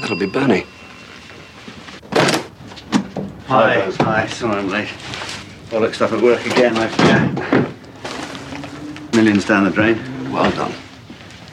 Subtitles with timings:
[0.00, 0.64] That'll be Bernie.
[3.46, 3.90] Hi.
[4.00, 4.26] Hi.
[4.26, 4.88] Sorry I'm late.
[5.70, 6.76] Bollock stuff at work again.
[6.76, 7.72] I've yeah.
[9.14, 9.96] millions down the drain.
[10.32, 10.72] Well done.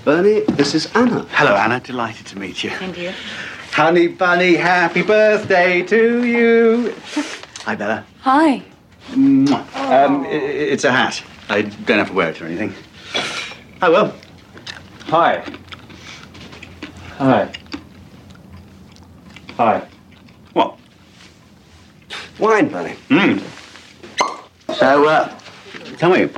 [0.04, 1.26] Bernie, this is Anna.
[1.31, 1.79] Hello, Anna.
[1.79, 2.70] Delighted to meet you.
[2.81, 3.12] And you?
[3.71, 6.93] Honey bunny, happy birthday to you.
[7.65, 8.05] Hi, Bella.
[8.21, 8.62] Hi.
[9.12, 10.05] Mwah.
[10.05, 11.21] Um, i- i- it's a hat.
[11.49, 12.73] I don't have to wear it or anything.
[13.81, 14.13] I will.
[15.07, 15.43] Hi.
[17.17, 17.49] Hi.
[19.58, 19.88] Hi.
[20.52, 20.77] What?
[22.40, 22.95] Wine, buddy.
[23.08, 23.41] Mm.
[24.76, 25.40] So, uh,
[25.98, 26.30] tell me,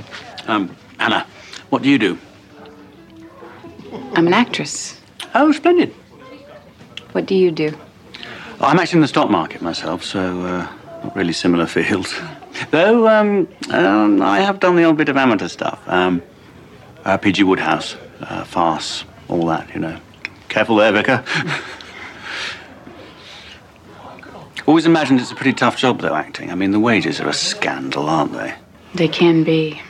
[0.48, 1.26] um, Anna,
[1.70, 2.20] what do you do?
[4.14, 5.02] I'm an actress.
[5.34, 5.94] Oh, splendid.
[7.14, 7.76] What do you do?
[8.62, 10.68] I'm actually in the stock market myself, so uh,
[11.04, 12.14] not really similar fields.
[12.72, 15.82] Though um, um, I have done the odd bit of amateur stuff.
[15.88, 16.22] Um,
[17.04, 17.44] uh, P.G.
[17.44, 20.00] Wodehouse, uh, farce, all that, you know.
[20.50, 21.24] Careful there, Vicar.
[24.68, 26.52] Always imagined it's a pretty tough job, though, acting.
[26.52, 28.54] I mean, the wages are a scandal, aren't they?
[28.96, 29.82] They can be.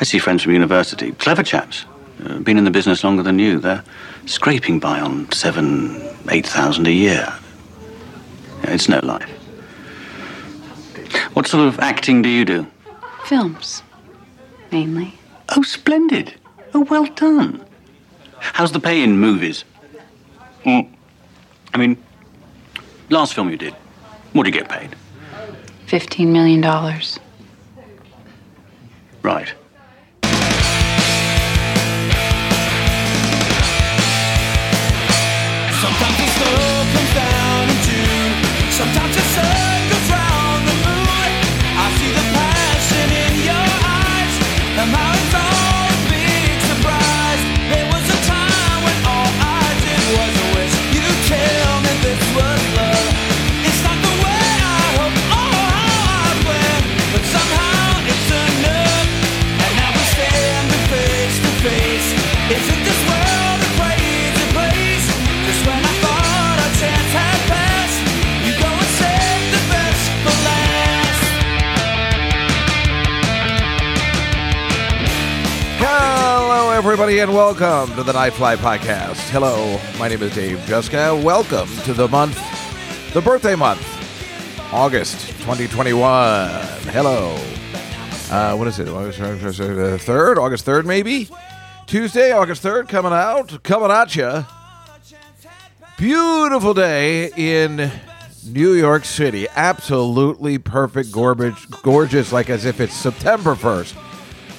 [0.00, 1.86] I see friends from university, clever chaps,
[2.24, 3.58] uh, been in the business longer than you.
[3.58, 3.82] They're
[4.26, 7.32] scraping by on seven, eight thousand a year.
[8.64, 9.28] Yeah, It's no life.
[11.34, 12.66] What sort of acting do you do?
[13.24, 13.82] Films,
[14.70, 15.14] mainly.
[15.56, 16.34] Oh, splendid.
[16.74, 17.64] Oh, well done.
[18.38, 19.64] How's the pay in movies?
[20.64, 20.90] Mm.
[21.74, 21.96] I mean,
[23.10, 23.74] last film you did,
[24.32, 24.96] what do you get paid?
[25.86, 26.62] $15 million.
[29.22, 29.52] Right.
[76.92, 79.30] Everybody, and welcome to the Nightfly Podcast.
[79.30, 81.24] Hello, my name is Dave Juskow.
[81.24, 82.38] Welcome to the month,
[83.14, 83.80] the birthday month,
[84.74, 86.50] August 2021.
[86.90, 87.34] Hello.
[88.30, 88.88] Uh, what is it?
[88.88, 90.36] August uh, 3rd?
[90.36, 91.30] August 3rd, maybe?
[91.86, 94.44] Tuesday, August 3rd, coming out, coming at you.
[95.96, 97.90] Beautiful day in
[98.46, 99.48] New York City.
[99.56, 103.96] Absolutely perfect, gorgeous, gorgeous, like as if it's September 1st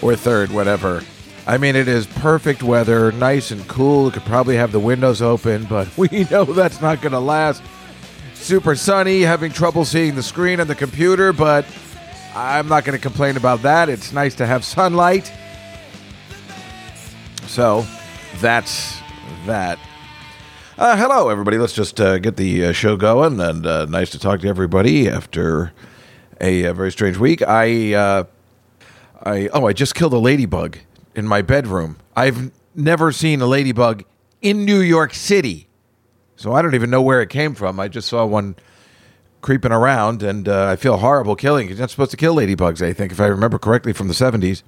[0.02, 1.04] or 3rd, whatever.
[1.46, 4.10] I mean, it is perfect weather, nice and cool.
[4.12, 7.62] Could probably have the windows open, but we know that's not going to last.
[8.34, 11.66] Super sunny, having trouble seeing the screen on the computer, but
[12.36, 13.90] I'm not going to complain about that.
[13.90, 15.32] It's nice to have sunlight.
[17.48, 17.86] So,
[18.40, 18.98] that's
[19.46, 19.80] that.
[20.78, 21.58] Uh, hello, everybody.
[21.58, 25.08] Let's just uh, get the uh, show going, and uh, nice to talk to everybody
[25.08, 25.72] after
[26.42, 27.42] a, uh very strange week.
[27.42, 28.24] I, uh,
[29.24, 30.80] I, oh, I just killed a ladybug
[31.16, 31.98] in my bedroom.
[32.16, 34.04] I've never seen a ladybug
[34.42, 35.68] in New York City,
[36.36, 37.80] so I don't even know where it came from.
[37.80, 38.56] I just saw one
[39.42, 41.70] creeping around, and uh, I feel horrible killing.
[41.70, 44.64] You're not supposed to kill ladybugs, I think, if I remember correctly from the '70s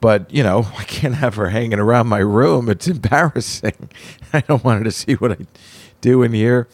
[0.00, 2.68] but you know i can't have her hanging around my room.
[2.68, 3.90] It's embarrassing.
[4.32, 5.38] I don't want her to see what i
[6.00, 6.68] do in here.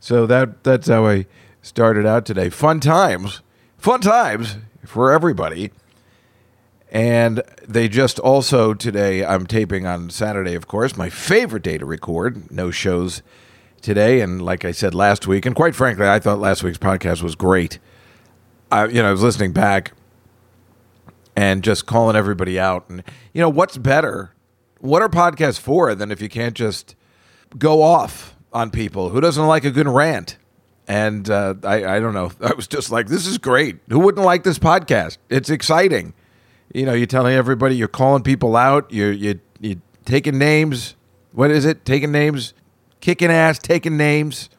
[0.00, 1.26] So that that's how i
[1.62, 2.48] started out today.
[2.48, 3.42] Fun times.
[3.76, 5.70] Fun times for everybody
[6.90, 11.84] and they just also today i'm taping on saturday of course my favorite day to
[11.84, 13.22] record no shows
[13.82, 17.22] today and like i said last week and quite frankly i thought last week's podcast
[17.22, 17.78] was great
[18.72, 19.92] I, you know i was listening back
[21.38, 22.90] and just calling everybody out.
[22.90, 24.34] And you know what's better?
[24.80, 26.96] What are podcasts for than if you can't just
[27.56, 29.10] go off on people?
[29.10, 30.36] Who doesn't like a good rant?
[30.88, 32.32] And uh, I, I don't know.
[32.40, 33.78] I was just like, this is great.
[33.88, 35.18] Who wouldn't like this podcast?
[35.28, 36.12] It's exciting.
[36.72, 38.92] You know, you're telling everybody, you're calling people out.
[38.92, 40.94] You're you you taking names.
[41.32, 41.84] What is it?
[41.84, 42.54] Taking names,
[43.00, 44.50] kicking ass, taking names.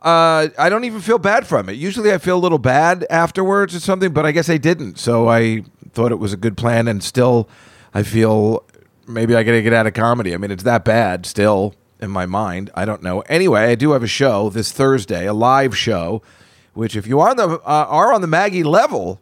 [0.00, 1.74] Uh, I don't even feel bad from it.
[1.74, 4.98] Usually, I feel a little bad afterwards or something, but I guess I didn't.
[4.98, 7.48] So I thought it was a good plan, and still,
[7.94, 8.64] I feel
[9.06, 10.34] maybe I got to get out of comedy.
[10.34, 12.70] I mean, it's that bad still in my mind.
[12.74, 13.20] I don't know.
[13.22, 16.20] Anyway, I do have a show this Thursday, a live show,
[16.74, 19.20] which if you are on the uh, are on the Maggie level,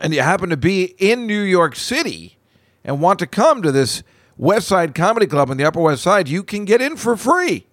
[0.00, 2.38] and you happen to be in New York City
[2.84, 4.02] and want to come to this
[4.36, 7.66] West Side Comedy Club on the Upper West Side, you can get in for free.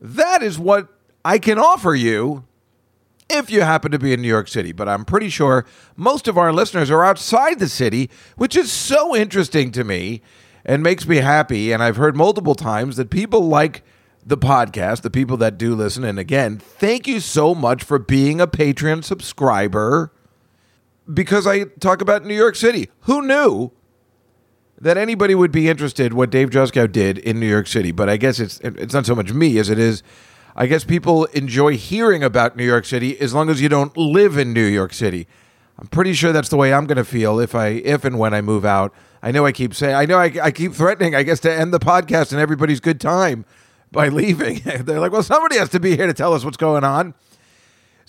[0.00, 0.88] That is what
[1.24, 2.44] I can offer you
[3.28, 4.72] if you happen to be in New York City.
[4.72, 5.66] But I'm pretty sure
[5.96, 10.22] most of our listeners are outside the city, which is so interesting to me
[10.64, 11.72] and makes me happy.
[11.72, 13.82] And I've heard multiple times that people like
[14.24, 16.04] the podcast, the people that do listen.
[16.04, 20.12] And again, thank you so much for being a Patreon subscriber
[21.12, 22.90] because I talk about New York City.
[23.00, 23.72] Who knew
[24.80, 27.92] that anybody would be interested what Dave Juskow did in New York City?
[27.92, 30.02] But I guess it's it's not so much me as it is.
[30.54, 34.36] I guess people enjoy hearing about New York City as long as you don't live
[34.36, 35.26] in New York City.
[35.78, 38.34] I'm pretty sure that's the way I'm going to feel if I if and when
[38.34, 38.94] I move out.
[39.22, 41.72] I know I keep saying I know I, I keep threatening I guess to end
[41.72, 43.44] the podcast and everybody's good time
[43.90, 44.60] by leaving.
[44.64, 47.14] They're like, well, somebody has to be here to tell us what's going on.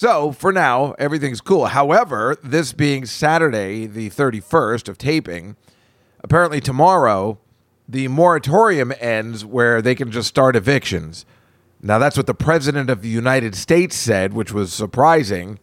[0.04, 1.68] So for now, everything's cool.
[1.68, 5.56] However, this being Saturday, the 31st of taping,
[6.22, 7.38] apparently tomorrow,
[7.88, 11.26] the moratorium ends where they can just start evictions.
[11.82, 15.58] Now, that's what the President of the United States said, which was surprising.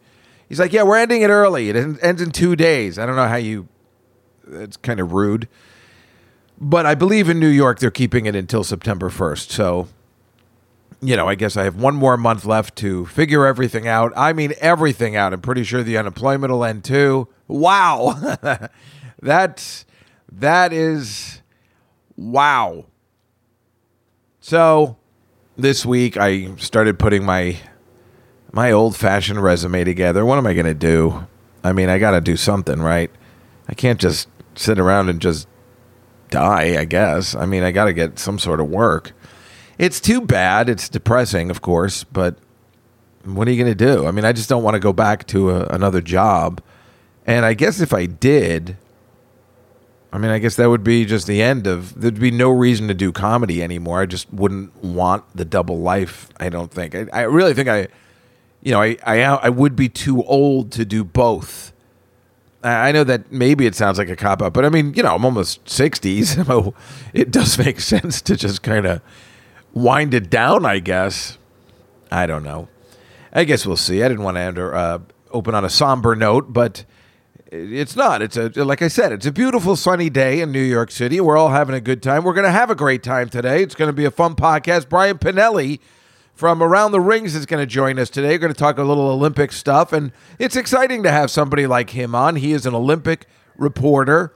[0.49, 1.69] He's like, yeah, we're ending it early.
[1.69, 2.97] It ends in two days.
[2.97, 3.67] I don't know how you,
[4.49, 5.47] it's kind of rude.
[6.59, 9.51] But I believe in New York, they're keeping it until September 1st.
[9.51, 9.87] So
[11.01, 14.13] you know, I guess I have one more month left to figure everything out.
[14.15, 15.33] I mean, everything out.
[15.33, 17.27] I'm pretty sure the unemployment will end too.
[17.47, 18.37] Wow.
[19.21, 19.85] That's,
[20.31, 21.41] that is,
[22.15, 22.85] wow.
[24.39, 24.97] So
[25.57, 27.57] this week I started putting my,
[28.51, 30.23] my old fashioned resume together.
[30.23, 31.27] What am I going to do?
[31.63, 33.11] I mean, I got to do something, right?
[33.67, 35.47] I can't just sit around and just
[36.29, 37.35] die, I guess.
[37.35, 39.13] I mean, I got to get some sort of work.
[39.77, 40.69] It's too bad.
[40.69, 42.35] It's depressing, of course, but
[43.23, 44.07] what are you going to do?
[44.07, 46.61] I mean, I just don't want to go back to a, another job.
[47.25, 48.77] And I guess if I did,
[50.13, 51.99] I mean, I guess that would be just the end of.
[51.99, 54.01] There'd be no reason to do comedy anymore.
[54.01, 56.29] I just wouldn't want the double life.
[56.39, 56.95] I don't think.
[56.95, 57.87] I, I really think I,
[58.61, 61.71] you know, I, I I would be too old to do both.
[62.63, 65.15] I know that maybe it sounds like a cop out, but I mean, you know,
[65.15, 66.73] I'm almost sixty, so
[67.13, 69.01] it does make sense to just kind of
[69.73, 70.65] wind it down.
[70.65, 71.37] I guess.
[72.11, 72.67] I don't know.
[73.33, 74.03] I guess we'll see.
[74.03, 74.99] I didn't want to enter, uh,
[75.31, 76.83] open on a somber note, but
[77.51, 78.21] it's not.
[78.21, 81.19] It's a like I said, it's a beautiful sunny day in New York City.
[81.19, 82.23] We're all having a good time.
[82.23, 83.61] We're going to have a great time today.
[83.61, 84.87] It's going to be a fun podcast.
[84.89, 85.79] Brian Pinelli
[86.33, 88.29] from Around the Rings is going to join us today.
[88.29, 91.91] We're going to talk a little Olympic stuff, and it's exciting to have somebody like
[91.91, 92.37] him on.
[92.37, 93.27] He is an Olympic
[93.57, 94.33] reporter,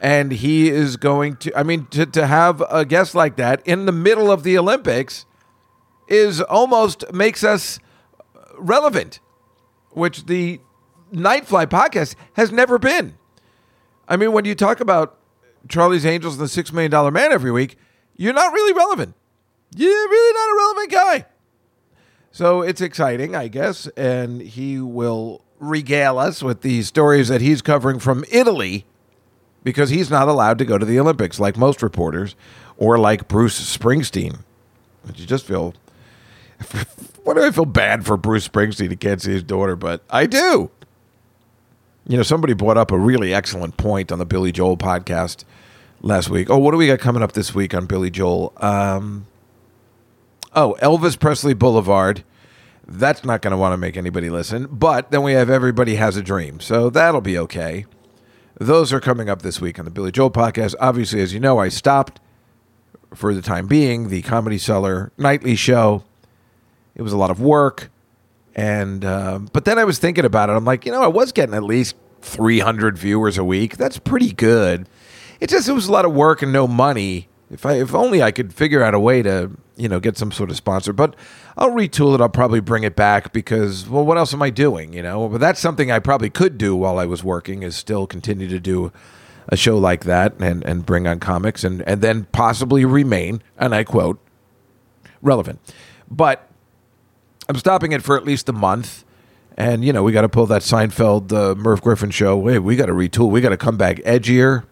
[0.00, 1.58] and he is going to.
[1.58, 5.26] I mean, to to have a guest like that in the middle of the Olympics
[6.08, 7.78] is almost makes us
[8.56, 9.20] relevant,
[9.90, 10.60] which the
[11.12, 13.16] nightfly podcast has never been.
[14.08, 15.18] I mean, when you talk about
[15.68, 17.76] Charlie's Angels and the Six Million Dollar Man every week,
[18.16, 19.14] you're not really relevant.
[19.76, 21.26] You're really not a relevant guy.
[22.30, 27.62] So it's exciting, I guess, and he will regale us with the stories that he's
[27.62, 28.86] covering from Italy
[29.64, 32.34] because he's not allowed to go to the Olympics like most reporters
[32.76, 34.40] or like Bruce Springsteen.
[35.04, 35.74] But you just feel
[37.24, 38.90] why do I feel bad for Bruce Springsteen?
[38.90, 40.70] He can't see his daughter, but I do.
[42.06, 45.44] You know, somebody brought up a really excellent point on the Billy Joel podcast
[46.00, 46.48] last week.
[46.48, 48.52] Oh, what do we got coming up this week on Billy Joel?
[48.56, 49.26] Um,
[50.54, 52.24] oh, Elvis Presley Boulevard.
[52.86, 54.66] That's not going to want to make anybody listen.
[54.70, 56.60] But then we have Everybody Has a Dream.
[56.60, 57.84] So that'll be okay.
[58.58, 60.74] Those are coming up this week on the Billy Joel podcast.
[60.80, 62.20] Obviously, as you know, I stopped
[63.14, 66.02] for the time being the Comedy Cellar nightly show.
[66.96, 67.90] It was a lot of work.
[68.56, 70.54] And um, but then I was thinking about it.
[70.54, 73.76] I'm like, you know, I was getting at least 300 viewers a week.
[73.76, 74.88] That's pretty good.
[75.38, 77.28] It just it was a lot of work and no money.
[77.52, 80.32] If I if only I could figure out a way to you know get some
[80.32, 80.92] sort of sponsor.
[80.92, 81.16] But
[81.56, 82.20] I'll retool it.
[82.20, 84.92] I'll probably bring it back because well, what else am I doing?
[84.92, 88.06] You know, but that's something I probably could do while I was working is still
[88.06, 88.92] continue to do
[89.48, 93.74] a show like that and and bring on comics and and then possibly remain and
[93.74, 94.18] I quote
[95.22, 95.60] relevant.
[96.10, 96.48] But
[97.48, 99.04] I'm stopping it for at least a month.
[99.56, 102.36] And, you know, we got to pull that Seinfeld uh, Merv Griffin show.
[102.36, 103.30] Wait, we got to retool.
[103.30, 104.64] We got to come back edgier.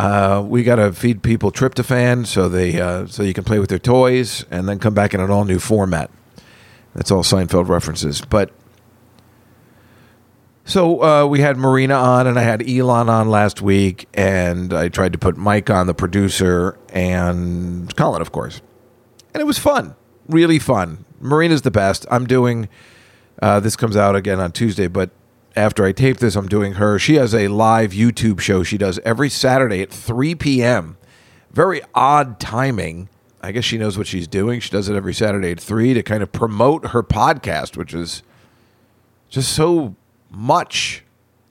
[0.00, 3.68] Uh, we got to feed people tryptophan so they uh, so you can play with
[3.68, 6.10] their toys and then come back in an all new format.
[6.94, 8.22] That's all Seinfeld references.
[8.22, 8.50] But
[10.64, 14.88] so uh, we had Marina on and I had Elon on last week, and I
[14.88, 18.62] tried to put Mike on, the producer, and Colin, of course.
[19.34, 19.94] And it was fun,
[20.28, 21.04] really fun.
[21.20, 22.06] Marina's the best.
[22.10, 22.70] I'm doing.
[23.42, 25.10] Uh, this comes out again on Tuesday, but
[25.60, 26.98] after I tape this, I'm doing her.
[26.98, 30.96] She has a live YouTube show she does every Saturday at 3 p.m.
[31.52, 33.08] very odd timing.
[33.42, 34.60] I guess she knows what she's doing.
[34.60, 38.22] She does it every Saturday at three to kind of promote her podcast, which is
[39.28, 39.96] just so
[40.30, 41.04] much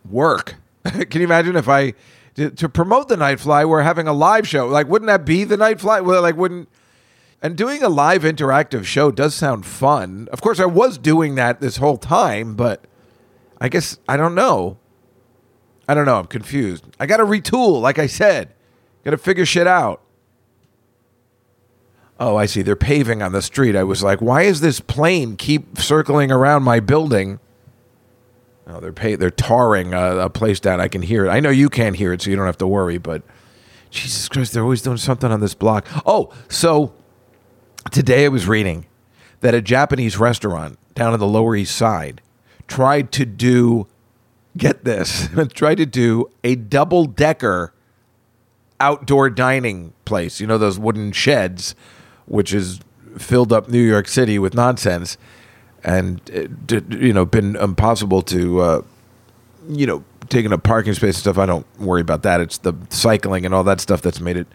[0.08, 0.56] work.
[0.84, 1.94] Can you imagine if I
[2.36, 4.68] to, to promote the Nightfly, we're having a live show?
[4.68, 6.04] Like, wouldn't that be the Nightfly?
[6.06, 6.70] Well, like, wouldn't
[7.42, 10.28] and doing a live interactive show does sound fun.
[10.32, 12.86] Of course, I was doing that this whole time, but
[13.62, 14.78] I guess I don't know.
[15.88, 16.20] I don't know.
[16.20, 16.86] I'm confused.
[17.00, 18.54] I got to retool, like I said.
[19.04, 20.02] Got to figure shit out.
[22.20, 22.62] Oh, I see.
[22.62, 23.76] They're paving on the street.
[23.76, 27.40] I was like, why is this plane keep circling around my building?
[28.68, 30.80] Oh, they're pay- they're tarring a, a place down.
[30.80, 31.30] I can hear it.
[31.30, 32.98] I know you can't hear it, so you don't have to worry.
[32.98, 33.24] But
[33.90, 35.88] Jesus Christ, they're always doing something on this block.
[36.06, 36.94] Oh, so
[37.90, 38.86] today I was reading
[39.40, 42.22] that a Japanese restaurant down on the Lower East Side
[42.70, 43.88] tried to do,
[44.56, 47.74] get this, tried to do a double decker
[48.80, 50.40] outdoor dining place.
[50.40, 51.76] You know, those wooden sheds,
[52.26, 52.80] which is
[53.18, 55.18] filled up New York City with nonsense
[55.84, 56.22] and,
[56.90, 58.82] you know, been impossible to, uh,
[59.68, 61.38] you know, taking up parking space and stuff.
[61.38, 62.40] I don't worry about that.
[62.40, 64.48] It's the cycling and all that stuff that's made it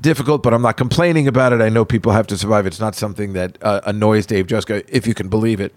[0.00, 1.60] difficult, but I'm not complaining about it.
[1.60, 2.66] I know people have to survive.
[2.66, 5.74] It's not something that uh, annoys Dave Juskow, if you can believe it.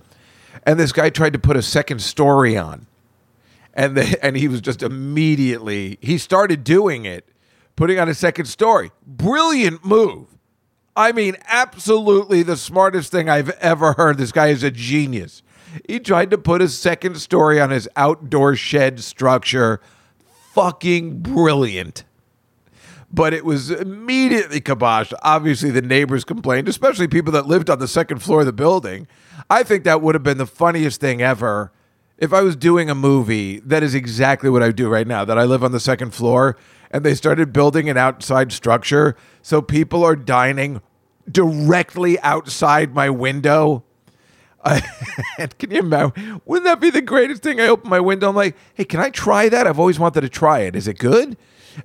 [0.64, 2.88] And this guy tried to put a second story on,
[3.74, 7.28] and the, and he was just immediately he started doing it,
[7.76, 8.92] putting on a second story.
[9.06, 10.28] Brilliant move.
[10.96, 14.18] I mean, absolutely the smartest thing I've ever heard.
[14.18, 15.42] This guy is a genius.
[15.88, 19.80] He tried to put a second story on his outdoor shed structure.
[20.54, 22.04] Fucking brilliant
[23.14, 25.14] but it was immediately kiboshed.
[25.22, 29.08] Obviously, the neighbors complained, especially people that lived on the second floor of the building.
[29.50, 31.72] I think that would have been the funniest thing ever.
[32.18, 35.26] If I was doing a movie, that is exactly what I do right now.
[35.26, 36.56] That I live on the second floor
[36.92, 39.16] and they started building an outside structure.
[39.42, 40.82] So people are dining
[41.30, 43.84] directly outside my window.
[44.64, 46.42] and can you imagine?
[46.46, 47.60] Wouldn't that be the greatest thing?
[47.60, 48.30] I open my window.
[48.30, 49.66] I'm like, hey, can I try that?
[49.66, 50.76] I've always wanted to try it.
[50.76, 51.36] Is it good?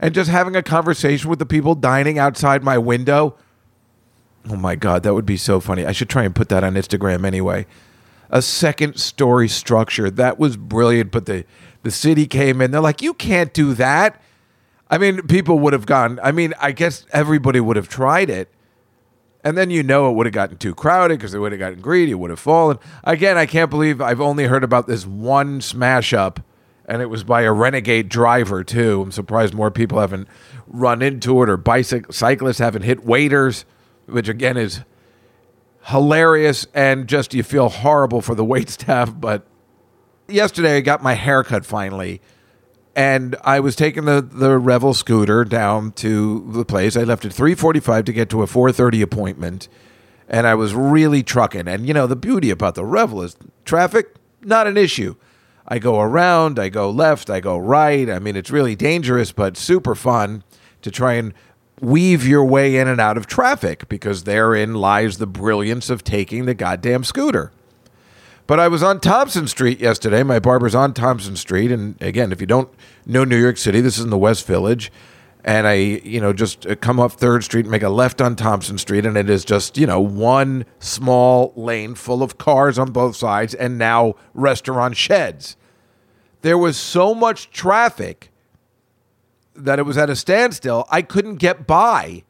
[0.00, 3.37] And just having a conversation with the people dining outside my window.
[4.49, 5.85] Oh my God, that would be so funny.
[5.85, 7.66] I should try and put that on Instagram anyway.
[8.31, 10.11] A second story structure.
[10.11, 11.12] That was brilliant.
[11.12, 11.45] But the,
[11.83, 12.71] the city came in.
[12.71, 14.21] They're like, you can't do that.
[14.88, 16.21] I mean, people would have gone.
[16.23, 18.50] I mean, I guess everybody would have tried it.
[19.43, 21.81] And then you know it would have gotten too crowded because they would have gotten
[21.81, 22.78] greedy, would have fallen.
[23.05, 26.40] Again, I can't believe I've only heard about this one smash up,
[26.87, 29.02] and it was by a renegade driver, too.
[29.02, 30.28] I'm surprised more people haven't
[30.66, 33.64] run into it or bicyc- cyclists haven't hit waiters,
[34.07, 34.83] which again is
[35.85, 39.12] hilarious and just you feel horrible for the wait staff.
[39.14, 39.47] But
[40.28, 42.21] yesterday I got my haircut finally
[42.97, 46.97] and I was taking the the Revel scooter down to the place.
[46.97, 49.69] I left at three forty five to get to a four thirty appointment,
[50.28, 51.69] and I was really trucking.
[51.69, 55.14] And you know the beauty about the Revel is traffic not an issue.
[55.68, 58.08] I go around, I go left, I go right.
[58.08, 60.44] I mean it's really dangerous, but super fun
[60.82, 61.35] to try and
[61.80, 66.46] weave your way in and out of traffic because therein lies the brilliance of taking
[66.46, 67.52] the goddamn scooter.
[68.46, 70.23] But I was on Thompson Street yesterday.
[70.23, 72.68] My barber's on Thompson Street, and again, if you don't
[73.04, 74.92] know New York City, this is in the West Village.
[75.46, 78.34] And I, you know, just uh, come up Third Street, and make a left on
[78.34, 82.90] Thompson Street, and it is just, you know, one small lane full of cars on
[82.90, 85.56] both sides, and now restaurant sheds.
[86.42, 88.30] There was so much traffic
[89.54, 90.86] that it was at a standstill.
[90.90, 92.24] I couldn't get by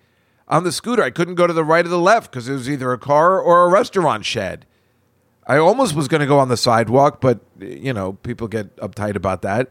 [0.47, 1.03] on the scooter.
[1.03, 3.41] I couldn't go to the right or the left because it was either a car
[3.41, 4.67] or a restaurant shed.
[5.47, 9.17] I almost was going to go on the sidewalk, but you know, people get uptight
[9.17, 9.69] about that.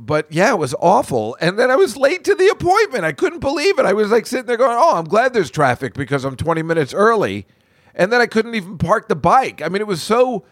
[0.00, 1.36] But yeah, it was awful.
[1.40, 3.04] And then I was late to the appointment.
[3.04, 3.84] I couldn't believe it.
[3.84, 6.94] I was like sitting there going, "Oh, I'm glad there's traffic because I'm 20 minutes
[6.94, 7.46] early."
[7.94, 9.60] And then I couldn't even park the bike.
[9.60, 10.44] I mean, it was so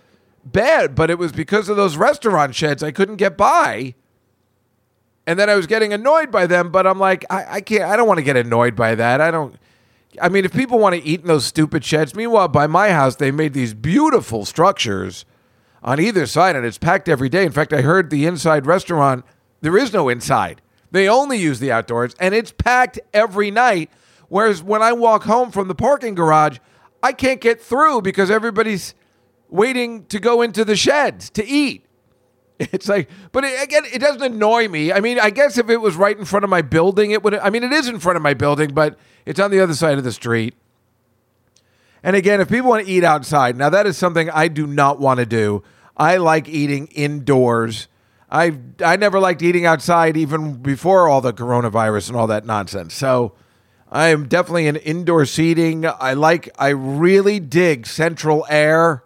[0.45, 3.95] bad, but it was because of those restaurant sheds I couldn't get by.
[5.29, 7.97] And then I was getting annoyed by them, but I'm like, I, I can't I
[7.97, 9.21] don't want to get annoyed by that.
[9.21, 9.57] I don't
[10.21, 13.17] I mean, if people want to eat in those stupid sheds, meanwhile, by my house,
[13.17, 15.25] they made these beautiful structures
[15.83, 17.45] on either side, and it's packed every day.
[17.45, 19.25] In fact, I heard the inside restaurant,
[19.67, 20.63] there is no inside.
[20.93, 23.91] They only use the outdoors, and it's packed every night.
[24.29, 26.59] Whereas when I walk home from the parking garage,
[27.03, 28.95] I can't get through because everybody's
[29.49, 31.83] waiting to go into the sheds to eat.
[32.59, 34.93] It's like, but it, again, it doesn't annoy me.
[34.93, 37.35] I mean, I guess if it was right in front of my building, it would.
[37.35, 38.97] I mean, it is in front of my building, but
[39.27, 40.55] it's on the other side of the street.
[42.05, 45.01] And again, if people want to eat outside, now that is something I do not
[45.01, 45.65] want to do.
[45.97, 47.89] I like eating indoors.
[48.31, 52.95] I I never liked eating outside even before all the coronavirus and all that nonsense.
[52.95, 53.35] So
[53.91, 55.87] I am definitely an indoor seating.
[55.87, 56.49] I like.
[56.59, 59.05] I really dig central air.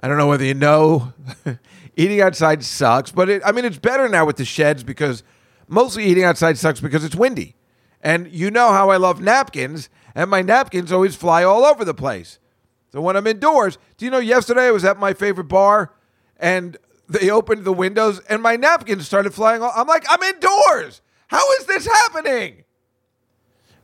[0.00, 1.12] I don't know whether you know.
[1.96, 5.22] eating outside sucks, but it, I mean it's better now with the sheds because
[5.68, 7.56] mostly eating outside sucks because it's windy.
[8.02, 11.92] And you know how I love napkins, and my napkins always fly all over the
[11.92, 12.38] place.
[12.92, 15.92] So when I'm indoors, do you know yesterday I was at my favorite bar
[16.38, 16.78] and
[17.10, 21.02] they opened the windows and my napkins started flying all I'm like, I'm indoors.
[21.26, 22.64] How is this happening?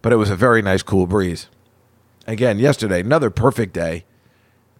[0.00, 1.49] But it was a very nice cool breeze.
[2.26, 4.04] Again, yesterday, another perfect day.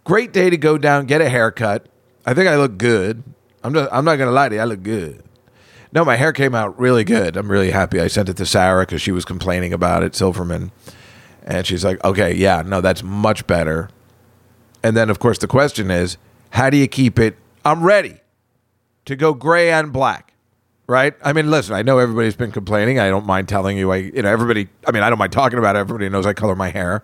[0.05, 1.87] Great day to go down, get a haircut.
[2.25, 3.25] I think I look good.
[3.65, 5.23] I'm I'm not gonna lie to you, I look good.
[5.93, 7.37] No, my hair came out really good.
[7.37, 8.01] I'm really happy.
[8.01, 10.71] I sent it to Sarah because she was complaining about it, Silverman.
[11.43, 13.89] And she's like, okay, yeah, no, that's much better.
[14.83, 16.17] And then, of course, the question is,
[16.51, 17.37] how do you keep it?
[17.65, 18.21] I'm ready
[19.07, 20.35] to go gray and black,
[20.87, 21.15] right?
[21.25, 22.99] I mean, listen, I know everybody's been complaining.
[22.99, 25.59] I don't mind telling you, I, you know, everybody, I mean, I don't mind talking
[25.59, 25.81] about it.
[25.81, 27.03] Everybody knows I color my hair.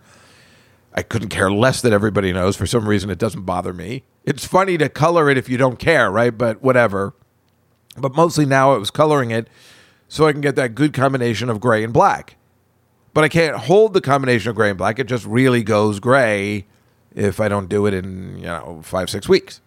[0.94, 2.54] I couldn't care less that everybody knows.
[2.54, 4.04] For some reason, it doesn't bother me.
[4.24, 6.36] It's funny to color it if you don't care, right?
[6.36, 7.14] But whatever.
[7.96, 9.48] But mostly now it was coloring it
[10.08, 12.36] so I can get that good combination of gray and black.
[13.14, 14.98] But I can't hold the combination of gray and black.
[14.98, 16.66] It just really goes gray
[17.14, 19.60] if I don't do it in, you know, five, six weeks.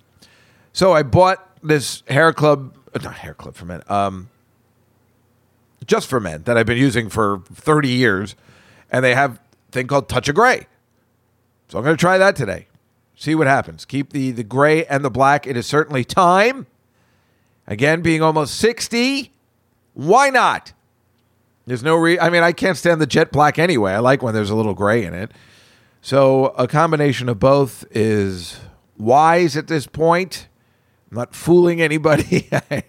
[0.73, 4.29] So I bought this hair club, uh, not hair club for men, um,
[5.85, 8.35] just for men that I've been using for 30 years.
[8.91, 9.39] And they have
[9.71, 10.67] thing called Touch of Gray.
[11.67, 12.67] So I'm going to try that today.
[13.15, 13.85] See what happens.
[13.85, 15.47] Keep the, the gray and the black.
[15.47, 16.67] It is certainly time.
[17.67, 19.31] Again, being almost 60,
[19.93, 20.73] why not?
[21.65, 23.93] There's no re I mean, I can't stand the jet black anyway.
[23.93, 25.31] I like when there's a little gray in it.
[26.01, 28.59] So a combination of both is
[28.97, 30.47] wise at this point.
[31.11, 32.49] I'm not fooling anybody.
[32.71, 32.83] I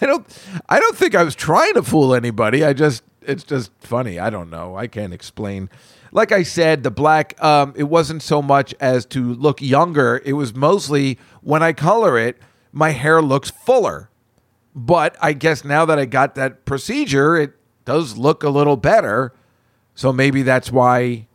[0.00, 0.26] don't
[0.68, 2.64] I don't think I was trying to fool anybody.
[2.64, 4.18] I just it's just funny.
[4.18, 4.76] I don't know.
[4.76, 5.70] I can't explain.
[6.12, 10.20] Like I said, the black um it wasn't so much as to look younger.
[10.24, 12.38] It was mostly when I color it,
[12.72, 14.10] my hair looks fuller.
[14.74, 17.52] But I guess now that I got that procedure, it
[17.84, 19.32] does look a little better.
[19.94, 21.28] So maybe that's why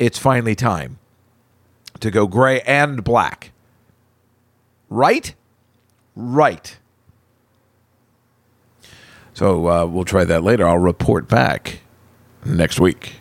[0.00, 0.98] it's finally time
[2.00, 3.52] to go gray and black.
[4.90, 5.34] Right?
[6.16, 6.76] Right.
[9.32, 10.68] So uh, we'll try that later.
[10.68, 11.80] I'll report back
[12.44, 13.14] next week.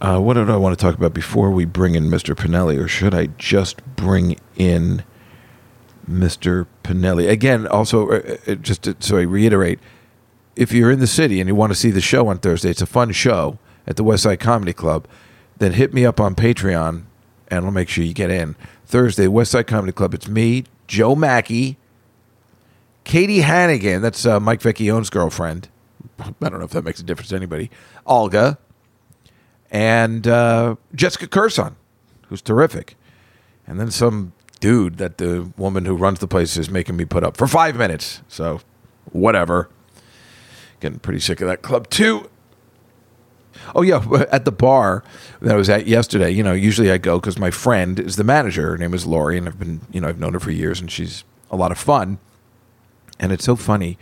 [0.00, 2.34] Uh, what did I want to talk about before we bring in Mr.
[2.34, 5.04] Pinelli, or should I just bring in
[6.08, 6.66] Mr.
[6.84, 7.28] Pinelli?
[7.28, 9.80] Again, also, uh, uh, just to, so I reiterate,
[10.54, 12.82] if you're in the city and you want to see the show on Thursday, it's
[12.82, 15.08] a fun show at the West Side Comedy Club.
[15.58, 17.04] Then hit me up on Patreon,
[17.48, 18.54] and I'll make sure you get in
[18.86, 20.14] Thursday, West Side Comedy Club.
[20.14, 21.76] It's me, Joe Machi,
[23.04, 24.00] Katie Hannigan.
[24.00, 25.68] That's uh, Mike Vecchione's girlfriend.
[26.18, 27.70] I don't know if that makes a difference to anybody.
[28.06, 28.58] Olga
[29.70, 31.74] and uh, Jessica Kirson,
[32.28, 32.96] who's terrific,
[33.66, 37.22] and then some dude that the woman who runs the place is making me put
[37.24, 38.22] up for five minutes.
[38.28, 38.60] So,
[39.12, 39.68] whatever.
[40.80, 42.30] Getting pretty sick of that club too.
[43.74, 45.04] Oh yeah, at the bar
[45.40, 46.30] that I was at yesterday.
[46.30, 48.70] You know, usually I go because my friend is the manager.
[48.70, 50.90] Her name is Lori, and I've been, you know, I've known her for years, and
[50.90, 52.18] she's a lot of fun.
[53.18, 53.98] And it's so funny.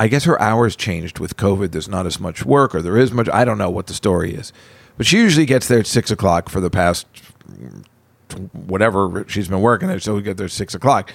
[0.00, 1.72] I guess her hours changed with COVID.
[1.72, 3.28] There's not as much work, or there is much.
[3.30, 4.52] I don't know what the story is,
[4.96, 7.06] but she usually gets there at six o'clock for the past
[8.52, 10.00] whatever she's been working there.
[10.00, 11.12] So we get there at six o'clock,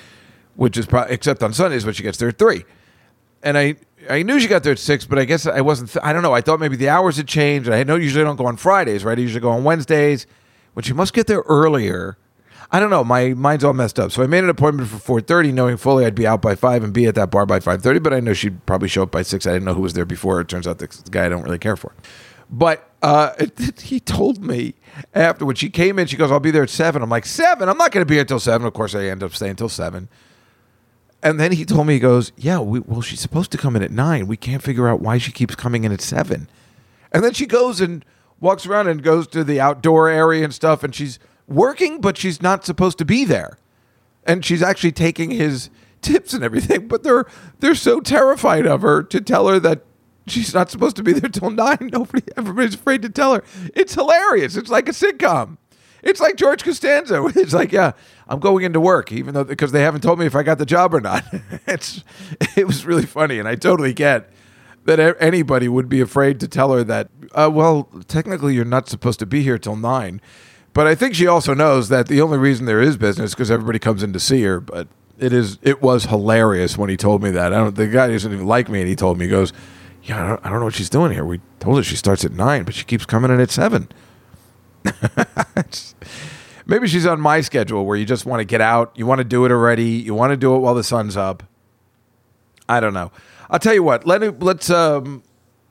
[0.55, 2.65] which is probably except on Sundays, but she gets there at three.
[3.41, 3.75] And I
[4.09, 5.91] I knew she got there at six, but I guess I wasn't.
[5.91, 6.33] Th- I don't know.
[6.33, 7.69] I thought maybe the hours had changed.
[7.69, 9.17] I know usually I don't go on Fridays, right?
[9.17, 10.25] I usually go on Wednesdays,
[10.75, 12.17] but she must get there earlier.
[12.71, 13.03] I don't know.
[13.03, 14.11] My mind's all messed up.
[14.11, 16.83] So I made an appointment for four thirty, knowing fully I'd be out by five
[16.83, 17.99] and be at that bar by five thirty.
[17.99, 19.45] But I know she'd probably show up by six.
[19.45, 20.41] I didn't know who was there before.
[20.41, 21.93] It turns out the guy I don't really care for.
[22.49, 23.33] But uh,
[23.81, 24.75] he told me
[25.13, 27.01] after when she came in, she goes, "I'll be there at 7.
[27.01, 27.69] I'm like, seven?
[27.69, 28.65] I'm not going to be here till seven.
[28.67, 30.09] Of course, I end up staying till seven.
[31.23, 33.81] And then he told me, he goes, "Yeah, we, well, she's supposed to come in
[33.81, 34.27] at nine.
[34.27, 36.49] We can't figure out why she keeps coming in at seven.
[37.13, 38.03] And then she goes and
[38.41, 42.41] walks around and goes to the outdoor area and stuff, and she's working, but she's
[42.41, 43.57] not supposed to be there.
[44.25, 45.69] And she's actually taking his
[46.01, 47.25] tips and everything, but they're
[47.59, 49.83] they're so terrified of her to tell her that
[50.27, 51.77] she's not supposed to be there till nine.
[51.93, 53.43] Nobody, everybody's afraid to tell her.
[53.73, 54.57] It's hilarious.
[54.57, 55.57] It's like a sitcom.
[56.03, 57.23] It's like George Costanza.
[57.35, 57.93] It's like, yeah,
[58.27, 60.65] I'm going into work, even though because they haven't told me if I got the
[60.65, 61.23] job or not.
[61.67, 62.03] it's
[62.55, 64.29] it was really funny, and I totally get
[64.85, 67.09] that anybody would be afraid to tell her that.
[67.33, 70.21] Uh, well, technically, you're not supposed to be here till nine.
[70.73, 73.77] But I think she also knows that the only reason there is business because everybody
[73.79, 74.59] comes in to see her.
[74.59, 74.87] But
[75.19, 77.53] it is it was hilarious when he told me that.
[77.53, 79.53] I don't the guy doesn't even like me, and he told me he goes,
[80.03, 81.25] Yeah, I don't, I don't know what she's doing here.
[81.25, 83.87] We told her she starts at nine, but she keeps coming in at seven.
[86.65, 89.25] Maybe she's on my schedule where you just want to get out, you want to
[89.25, 91.43] do it already, you want to do it while the sun's up.
[92.69, 93.11] I don't know.
[93.49, 94.07] I'll tell you what.
[94.07, 95.23] Let let's um,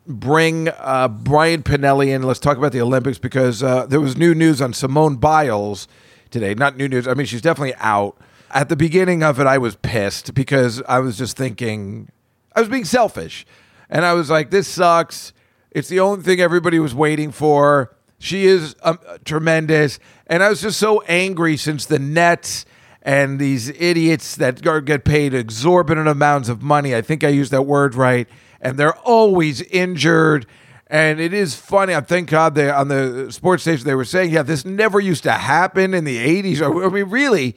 [0.06, 2.22] bring uh, Brian Pinelli in.
[2.22, 5.88] Let's talk about the Olympics because uh, there was new news on Simone Biles
[6.30, 6.54] today.
[6.54, 7.08] Not new news.
[7.08, 8.16] I mean, she's definitely out.
[8.50, 12.10] At the beginning of it, I was pissed because I was just thinking
[12.54, 13.46] I was being selfish,
[13.88, 15.32] and I was like, "This sucks."
[15.70, 17.96] It's the only thing everybody was waiting for.
[18.22, 22.64] She is um, tremendous, and I was just so angry since the Nets
[23.02, 26.94] and these idiots that are- get paid exorbitant amounts of money.
[26.94, 28.28] I think I used that word right,
[28.60, 30.46] and they're always injured.
[30.86, 31.96] And it is funny.
[31.96, 35.24] I thank God they on the sports station they were saying, yeah, this never used
[35.24, 36.62] to happen in the '80s.
[36.62, 37.56] I mean, really,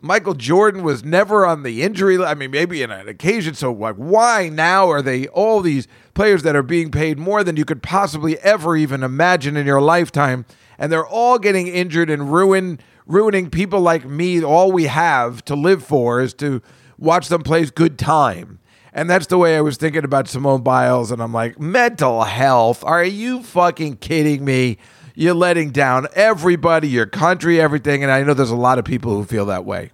[0.00, 2.22] Michael Jordan was never on the injury.
[2.22, 3.54] I mean, maybe in an occasion.
[3.54, 7.56] So, like, why now are they all these players that are being paid more than
[7.56, 10.46] you could possibly ever even imagine in your lifetime,
[10.78, 14.42] and they're all getting injured and ruin ruining people like me?
[14.42, 16.62] All we have to live for is to
[16.96, 18.60] watch them play good time.
[18.92, 21.10] And that's the way I was thinking about Simone Biles.
[21.10, 22.82] And I'm like, mental health?
[22.84, 24.78] Are you fucking kidding me?
[25.18, 28.04] You're letting down everybody, your country, everything.
[28.04, 29.90] And I know there's a lot of people who feel that way.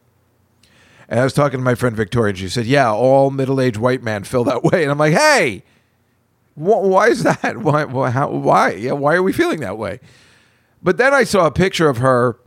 [1.08, 3.78] And I was talking to my friend Victoria, and she said, Yeah, all middle aged
[3.78, 4.82] white men feel that way.
[4.82, 5.62] And I'm like, Hey,
[6.56, 7.56] wh- why is that?
[7.62, 8.72] Why, why, how, why?
[8.72, 9.98] Yeah, why are we feeling that way?
[10.82, 12.38] But then I saw a picture of her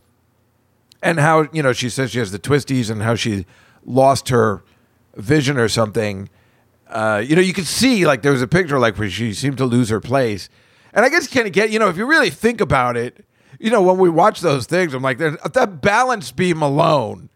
[1.02, 3.48] and how, you know, she says she has the twisties and how she
[3.86, 4.64] lost her
[5.16, 6.30] vision or something.
[6.88, 9.58] Uh, you know, you could see like there was a picture like where she seemed
[9.58, 10.48] to lose her place.
[10.98, 13.24] And I guess you kind of get, you know, if you really think about it,
[13.60, 17.30] you know, when we watch those things, I'm like, that balance beam alone.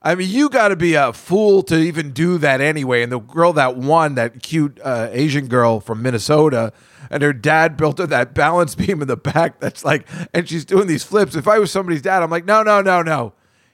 [0.00, 3.02] I mean, you got to be a fool to even do that anyway.
[3.02, 6.72] And the girl that won, that cute uh, Asian girl from Minnesota,
[7.10, 9.58] and her dad built her that balance beam in the back.
[9.58, 11.34] That's like, and she's doing these flips.
[11.34, 13.32] If I was somebody's dad, I'm like, no, no, no, no,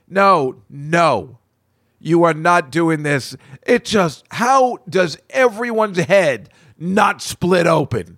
[0.08, 1.38] no, no.
[2.00, 3.36] You are not doing this.
[3.66, 8.16] It just, how does everyone's head not split open?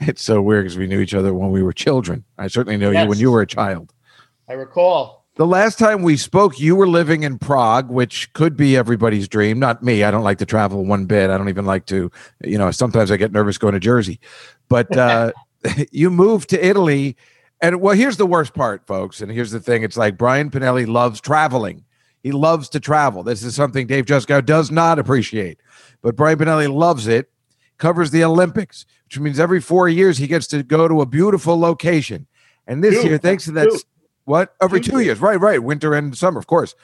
[0.00, 2.24] it's so weird because we knew each other when we were children.
[2.36, 3.92] I certainly know you when you were a child.
[4.48, 5.19] I recall.
[5.40, 9.58] The last time we spoke, you were living in Prague, which could be everybody's dream.
[9.58, 10.04] Not me.
[10.04, 11.30] I don't like to travel one bit.
[11.30, 12.10] I don't even like to,
[12.44, 14.20] you know, sometimes I get nervous going to Jersey.
[14.68, 15.32] But uh,
[15.90, 17.16] you moved to Italy.
[17.62, 19.22] And well, here's the worst part, folks.
[19.22, 21.86] And here's the thing it's like Brian Pinelli loves traveling.
[22.22, 23.22] He loves to travel.
[23.22, 25.58] This is something Dave Juskow does not appreciate.
[26.02, 27.30] But Brian Pinelli loves it,
[27.78, 31.58] covers the Olympics, which means every four years he gets to go to a beautiful
[31.58, 32.26] location.
[32.66, 33.08] And this Two.
[33.08, 33.82] year, thanks to that.
[34.30, 34.54] What?
[34.62, 35.20] Every Two years.
[35.20, 35.62] Right, right.
[35.62, 36.74] Winter and summer, of course.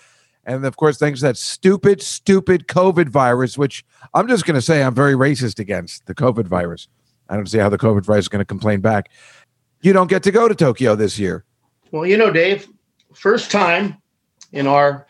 [0.45, 4.63] And of course, thanks to that stupid, stupid COVID virus, which I'm just going to
[4.63, 6.89] say I'm very racist against the COVID virus.
[7.29, 9.11] I don't see how the COVID virus is going to complain back.
[9.81, 11.45] You don't get to go to Tokyo this year.
[11.91, 12.69] Well, you know, Dave,
[13.13, 13.97] first time
[14.53, 15.07] in our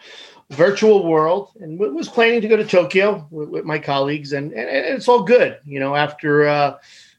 [0.51, 4.69] virtual world and was planning to go to Tokyo with, with my colleagues and, and,
[4.69, 6.79] and it's all good, you know, after, uh,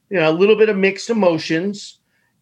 [0.10, 1.97] you know, a little bit of mixed emotions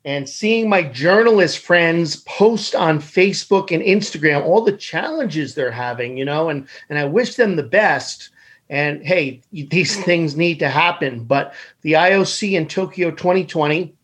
[0.05, 6.15] and seeing my journalist friends post on Facebook and Instagram, all the challenges they're having,
[6.15, 8.29] you know, and, and I wish them the best.
[8.69, 11.23] And hey, these things need to happen.
[11.23, 13.95] But the IOC in Tokyo 2020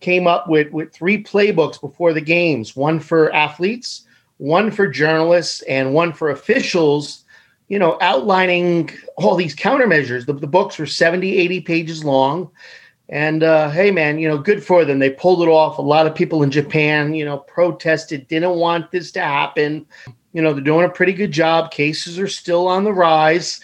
[0.00, 4.04] came up with, with three playbooks before the games one for athletes,
[4.36, 7.24] one for journalists, and one for officials,
[7.68, 10.26] you know, outlining all these countermeasures.
[10.26, 12.50] The, the books were 70, 80 pages long.
[13.08, 14.98] And uh, hey, man, you know, good for them.
[14.98, 15.78] They pulled it off.
[15.78, 19.86] A lot of people in Japan, you know, protested, didn't want this to happen.
[20.32, 21.70] You know, they're doing a pretty good job.
[21.70, 23.60] Cases are still on the rise.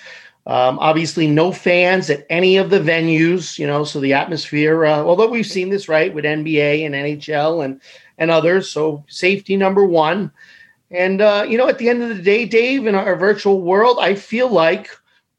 [0.46, 4.98] Um, obviously, no fans at any of the venues, you know, so the atmosphere, uh,
[4.98, 7.80] although we've seen this, right, with NBA and NHL and,
[8.18, 8.68] and others.
[8.68, 10.32] So, safety number one.
[10.90, 13.98] And, uh, you know, at the end of the day, Dave, in our virtual world,
[14.00, 14.90] I feel like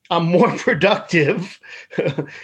[0.09, 1.59] I'm more productive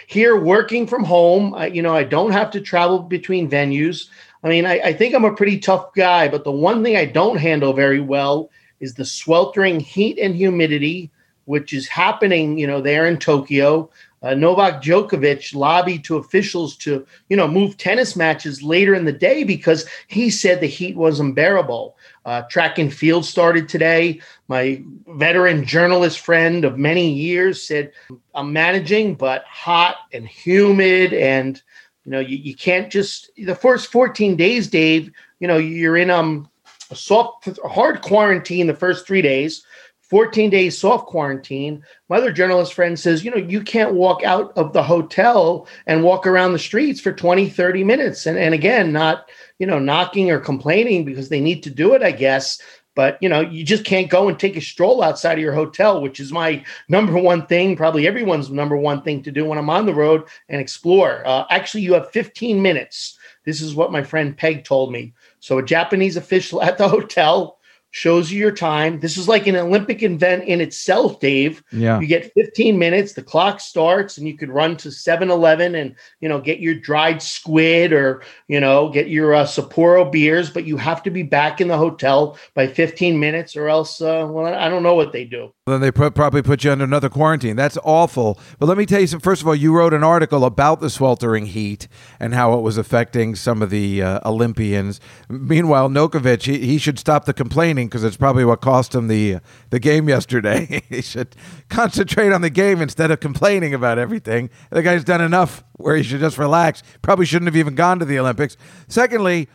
[0.08, 1.54] here working from home.
[1.54, 4.08] I, you know, I don't have to travel between venues.
[4.44, 7.06] I mean, I, I think I'm a pretty tough guy, but the one thing I
[7.06, 11.12] don't handle very well is the sweltering heat and humidity,
[11.46, 13.90] which is happening, you know, there in Tokyo.
[14.22, 19.14] Uh, Novak Djokovic lobbied to officials to, you know, move tennis matches later in the
[19.14, 21.96] day because he said the heat was unbearable.
[22.30, 24.22] Uh, track and field started today.
[24.48, 27.92] My veteran journalist friend of many years said,
[28.36, 31.12] I'm managing, but hot and humid.
[31.12, 31.60] And,
[32.06, 36.12] you know, you, you can't just, the first 14 days, Dave, you know, you're in
[36.12, 36.48] um,
[36.92, 39.66] a soft, hard quarantine the first three days.
[40.10, 41.84] 14 days soft quarantine.
[42.10, 46.04] My other journalist friend says, you know, you can't walk out of the hotel and
[46.04, 48.26] walk around the streets for 20, 30 minutes.
[48.26, 52.02] And, and again, not, you know, knocking or complaining because they need to do it,
[52.02, 52.60] I guess.
[52.96, 56.02] But, you know, you just can't go and take a stroll outside of your hotel,
[56.02, 59.70] which is my number one thing, probably everyone's number one thing to do when I'm
[59.70, 61.26] on the road and explore.
[61.26, 63.18] Uh, actually, you have 15 minutes.
[63.46, 65.14] This is what my friend Peg told me.
[65.40, 67.59] So a Japanese official at the hotel
[67.92, 69.00] shows you your time.
[69.00, 71.64] This is like an Olympic event in itself, Dave.
[71.72, 72.00] Yeah.
[72.00, 75.96] You get 15 minutes, the clock starts, and you could run to 7 Eleven and,
[76.20, 80.66] you know, get your dried squid or, you know, get your uh, Sapporo beers, but
[80.66, 84.54] you have to be back in the hotel by 15 minutes or else, uh, well,
[84.54, 85.54] I don't know what they do.
[85.70, 87.56] Then they put, probably put you under another quarantine.
[87.56, 88.40] That's awful.
[88.60, 89.20] But let me tell you some.
[89.20, 91.88] First of all, you wrote an article about the sweltering heat
[92.20, 95.00] and how it was affecting some of the uh, Olympians.
[95.30, 99.38] Meanwhile, Djokovic, he, he should stop the complaining because it's probably what cost him the
[99.70, 100.82] the game yesterday.
[100.90, 101.36] he should
[101.70, 104.50] concentrate on the game instead of complaining about everything.
[104.70, 106.84] The guy's done enough where he should just relax.
[107.02, 108.58] Probably shouldn't have even gone to the Olympics.
[108.88, 109.48] Secondly,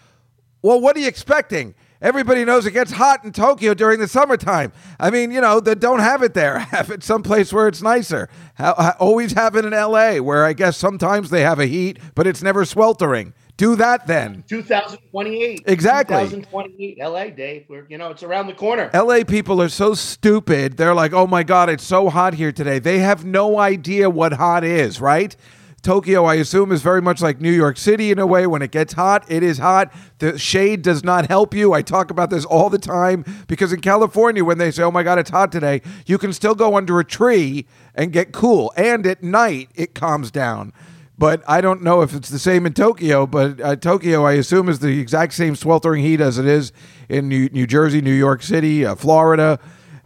[0.63, 1.75] well, what are you expecting?
[2.05, 4.75] Everybody knows it gets hot in Tokyo during the summertime.
[5.01, 6.59] I mean, you know, they don't have it there.
[6.75, 8.29] Have it someplace where it's nicer.
[8.59, 12.27] Ha- always have it in LA, where I guess sometimes they have a heat, but
[12.27, 13.33] it's never sweltering.
[13.57, 14.45] Do that then.
[14.49, 15.63] 2028.
[15.67, 16.17] Exactly.
[16.17, 17.65] 2028, LA, Dave.
[17.69, 18.91] We're, you know, it's around the corner.
[18.93, 20.77] LA people are so stupid.
[20.77, 22.81] They're like, oh my God, it's so hot here today.
[22.81, 25.35] They have no idea what hot is, right?
[25.85, 28.47] Tokyo, I assume, is very much like New York City in a way.
[28.47, 29.93] When it gets hot, it is hot.
[30.19, 31.75] The shade does not help you.
[31.75, 35.03] I talk about this all the time because in California, when they say, oh my
[35.03, 38.73] God, it's hot today, you can still go under a tree and get cool.
[38.77, 40.73] And at night, it calms down.
[41.19, 43.27] But I don't know if it's the same in Tokyo.
[43.27, 46.73] But uh, Tokyo, I assume, is the exact same sweltering heat as it is
[47.11, 49.61] in New, New Jersey, New York City, uh, Florida.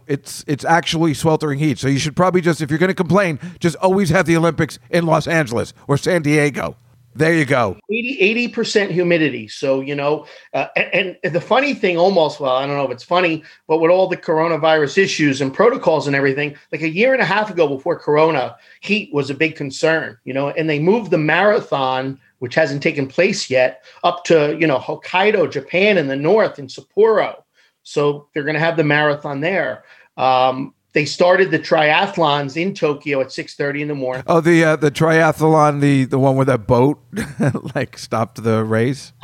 [0.09, 1.77] It's it's actually sweltering heat.
[1.77, 4.79] So you should probably just, if you're going to complain, just always have the Olympics
[4.89, 6.75] in Los Angeles or San Diego.
[7.13, 7.77] There you go.
[7.91, 9.47] 80 percent humidity.
[9.47, 12.91] So you know, uh, and, and the funny thing, almost well, I don't know if
[12.91, 17.13] it's funny, but with all the coronavirus issues and protocols and everything, like a year
[17.13, 20.17] and a half ago, before Corona, heat was a big concern.
[20.23, 24.65] You know, and they moved the marathon, which hasn't taken place yet, up to you
[24.65, 27.43] know Hokkaido, Japan, in the north, in Sapporo.
[27.83, 29.83] So they're going to have the marathon there.
[30.19, 34.23] Um, they started the triathlons in Tokyo at 6:30 in the morning.
[34.27, 36.99] Oh, the uh, the triathlon, the the one where that boat
[37.75, 39.13] like stopped the race.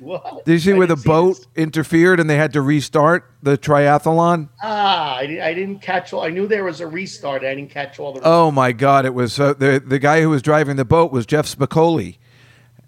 [0.00, 0.44] What?
[0.44, 1.46] Did you see I where the see boat this.
[1.56, 4.50] interfered and they had to restart the triathlon?
[4.62, 6.22] Ah, I, I didn't catch all.
[6.22, 7.42] I knew there was a restart.
[7.42, 8.20] I didn't catch all the.
[8.22, 9.06] Oh my God!
[9.06, 12.18] It was uh, the the guy who was driving the boat was Jeff Spicoli,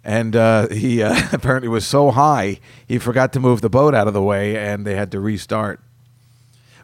[0.04, 4.08] and uh, he uh, apparently was so high he forgot to move the boat out
[4.08, 5.80] of the way, and they had to restart.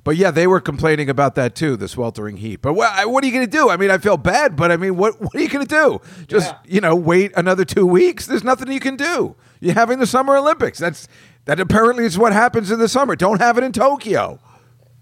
[0.04, 2.60] But yeah, they were complaining about that too, the sweltering heat.
[2.60, 3.70] But what, what are you going to do?
[3.70, 6.00] I mean, I feel bad, but I mean, what what are you going to do?
[6.26, 6.58] Just Yeah.
[6.64, 8.26] you know, wait another two weeks.
[8.26, 9.36] There's nothing you can do.
[9.60, 10.78] You're having the Summer Olympics.
[10.78, 11.06] That's
[11.44, 13.14] That apparently is what happens in the summer.
[13.14, 14.40] Don't have it in Tokyo.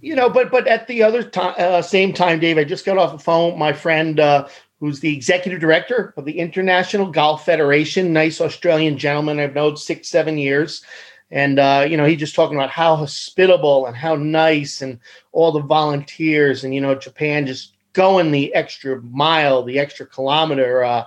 [0.02, 2.98] you know, but but at the other time, uh, same time, Dave, I just got
[2.98, 3.52] off the phone.
[3.52, 4.48] with My friend, uh,
[4.80, 10.08] who's the executive director of the International Golf Federation, nice Australian gentleman I've known six
[10.08, 10.82] seven years,
[11.30, 14.98] and uh, you know, he just talking about how hospitable and how nice and
[15.32, 20.84] all the volunteers, and you know, Japan just going the extra mile, the extra kilometer.
[20.84, 21.04] Uh,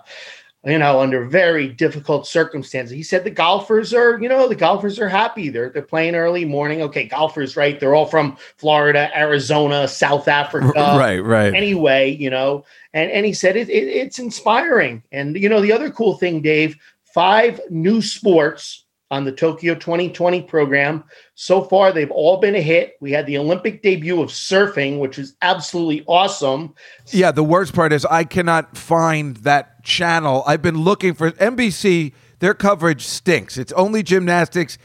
[0.66, 2.96] you know, under very difficult circumstances.
[2.96, 5.50] He said the golfers are, you know, the golfers are happy.
[5.50, 6.82] They're they're playing early morning.
[6.84, 7.78] Okay, golfers, right?
[7.78, 11.54] They're all from Florida, Arizona, South Africa, right, right.
[11.54, 15.04] Anyway, you know, and and he said it, it it's inspiring.
[15.12, 18.83] And you know, the other cool thing, Dave, five new sports
[19.14, 21.04] on the Tokyo 2020 program.
[21.36, 22.98] So far, they've all been a hit.
[23.00, 26.74] We had the Olympic debut of surfing, which is absolutely awesome.
[27.12, 30.44] Yeah, the worst part is I cannot find that channel.
[30.48, 32.14] I've been looking for NBC.
[32.40, 33.58] Their coverage stinks.
[33.58, 34.80] It's only gymnastics,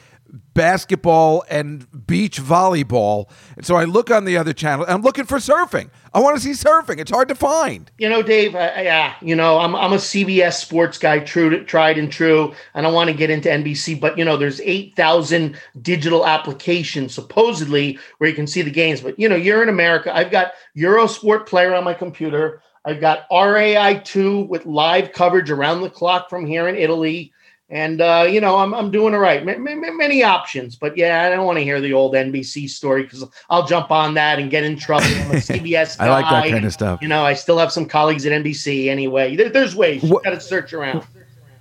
[0.54, 3.30] basketball, and beach volleyball.
[3.56, 4.84] And so I look on the other channel.
[4.88, 5.90] I'm looking for surfing.
[6.12, 6.98] I want to see surfing.
[6.98, 7.90] It's hard to find.
[7.98, 8.54] You know, Dave.
[8.54, 12.54] Uh, yeah, you know, I'm I'm a CBS sports guy, true, to, tried and true.
[12.74, 17.14] I don't want to get into NBC, but you know, there's eight thousand digital applications
[17.14, 19.00] supposedly where you can see the games.
[19.00, 20.14] But you know, you're in America.
[20.14, 22.62] I've got Eurosport Player on my computer.
[22.84, 27.32] I've got RAI2 with live coverage around the clock from here in Italy.
[27.70, 29.46] And, uh, you know, I'm, I'm doing all right.
[29.46, 30.74] M- m- many options.
[30.76, 34.14] But yeah, I don't want to hear the old NBC story because I'll jump on
[34.14, 35.04] that and get in trouble.
[35.06, 35.96] I'm a CBS.
[36.00, 37.02] I like that kind of stuff.
[37.02, 39.36] You know, I still have some colleagues at NBC anyway.
[39.36, 40.02] There, there's ways.
[40.02, 41.06] You got to search around.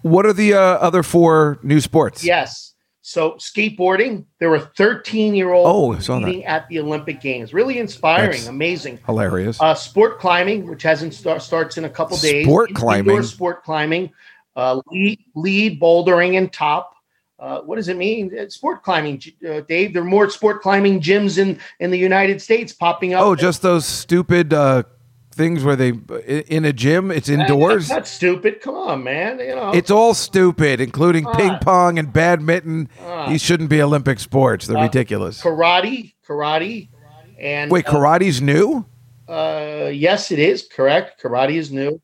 [0.04, 2.24] What are the uh, other four new sports?
[2.24, 2.74] Yes.
[3.02, 6.24] So skateboarding, there were 13 year olds Oh, I saw that.
[6.26, 7.54] competing at the Olympic Games.
[7.54, 9.00] Really inspiring, That's amazing.
[9.06, 9.62] Hilarious.
[9.62, 12.46] Uh, sport climbing, which hasn't start, starts in a couple days.
[12.46, 13.24] Sport Indoor climbing?
[13.24, 14.12] sport climbing,
[14.58, 16.94] uh, lead, lead bouldering and top.
[17.40, 18.32] Uh, what does it mean?
[18.50, 19.94] Sport climbing, uh, Dave.
[19.94, 23.22] There are more sport climbing gyms in in the United States popping up.
[23.24, 24.82] oh, just those stupid uh,
[25.34, 25.90] things where they
[26.48, 27.12] in a gym.
[27.12, 27.90] It's indoors.
[27.90, 28.60] That's not stupid.
[28.62, 29.38] Come on, man.
[29.40, 32.90] You know, It's all stupid, including ping pong and badminton.
[33.06, 33.30] on.
[33.32, 34.66] These shouldn't be Olympic sports.
[34.66, 35.40] They're Uh, ridiculous.
[35.40, 36.90] karate, karate,
[37.40, 38.84] and Wait, uh, karate's new?
[39.30, 41.22] Uh, yes, it is correct.
[41.22, 42.02] Karate is new,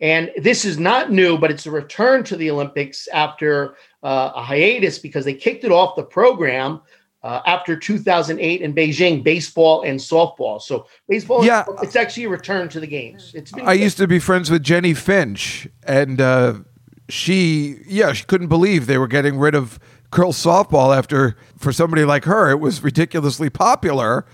[0.00, 4.42] and this is not new, but it's a return to the Olympics after uh, a
[4.42, 6.80] hiatus because they kicked it off the program
[7.22, 10.60] uh, after 2008 in Beijing, baseball and softball.
[10.60, 11.64] So baseball, Yeah.
[11.82, 13.32] it's actually a return to the games.
[13.34, 16.54] It's been I used to be friends with Jennie Finch, and uh,
[17.10, 19.78] she, yeah, she couldn't believe they were getting rid of
[20.10, 24.24] girls softball after, for somebody like her, it was ridiculously popular.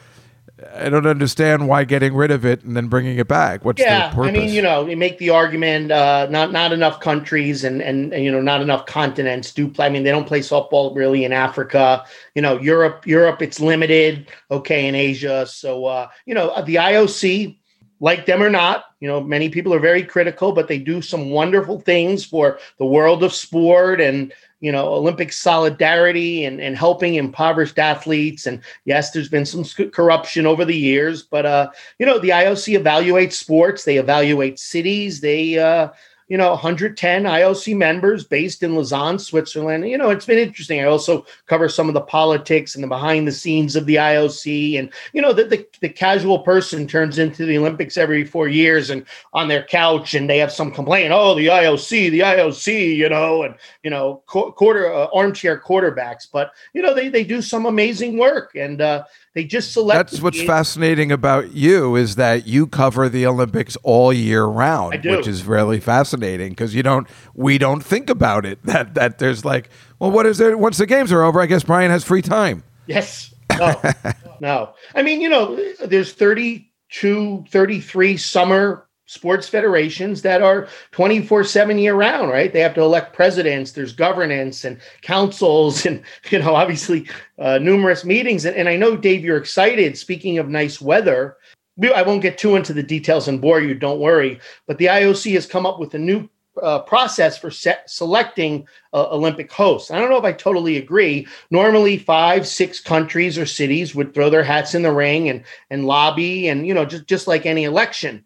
[0.75, 3.63] I don't understand why getting rid of it and then bringing it back.
[3.63, 4.29] What's yeah, the purpose?
[4.31, 8.15] I mean, you know, you make the argument uh, not not enough countries and, and
[8.15, 9.85] and you know not enough continents do play.
[9.85, 12.07] I mean, they don't play softball really in Africa.
[12.35, 14.29] You know, Europe, Europe, it's limited.
[14.51, 17.59] Okay, in Asia, so uh, you know the IOC,
[18.01, 21.31] like them or not, you know, many people are very critical, but they do some
[21.31, 27.15] wonderful things for the world of sport and you know Olympic solidarity and and helping
[27.15, 28.47] impoverished athletes.
[28.47, 32.79] And yes, there's been some corruption over the years, but uh, you know the IOC
[32.83, 35.89] evaluates sports they evaluate cities they uh
[36.29, 39.89] you know 110 IOC members based in Lausanne Switzerland.
[39.89, 40.81] You know it's been interesting.
[40.81, 44.79] I also cover some of the politics and the behind the scenes of the IOC
[44.79, 48.91] and you know the, the the casual person turns into the Olympics every 4 years
[48.91, 53.09] and on their couch and they have some complaint oh the IOC the IOC you
[53.09, 56.27] know and you know quarter uh, armchair quarterbacks.
[56.31, 59.05] But you know they they do some amazing work and uh
[59.37, 64.11] they just select That's what's fascinating about you is that you cover the Olympics all
[64.11, 65.11] year round, I do.
[65.11, 69.45] which is really fascinating because you don't we don't think about it that that there's
[69.45, 69.69] like,
[69.99, 71.39] well, what is there once the games are over?
[71.39, 72.65] I guess Brian has free time.
[72.87, 73.35] Yes.
[73.59, 73.79] No.
[74.41, 74.73] no.
[74.95, 81.95] I mean, you know, there's 32, 33 summer sports federations that are 24 7 year
[81.95, 82.53] round, right?
[82.53, 88.05] They have to elect presidents, there's governance and councils, and, you know, obviously uh, numerous
[88.05, 88.45] meetings.
[88.45, 89.97] And, and I know, Dave, you're excited.
[89.97, 91.37] Speaking of nice weather,
[91.77, 94.41] we- I won't get too into the details and bore you, don't worry.
[94.67, 96.29] But the IOC has come up with a new
[96.63, 99.91] uh, process for selecting uh, Olympic hosts.
[99.91, 101.27] I don't know if I totally agree.
[101.51, 105.85] Normally, five, six countries or cities would throw their hats in the ring and and
[105.87, 108.25] lobby, and you know, just just like any election.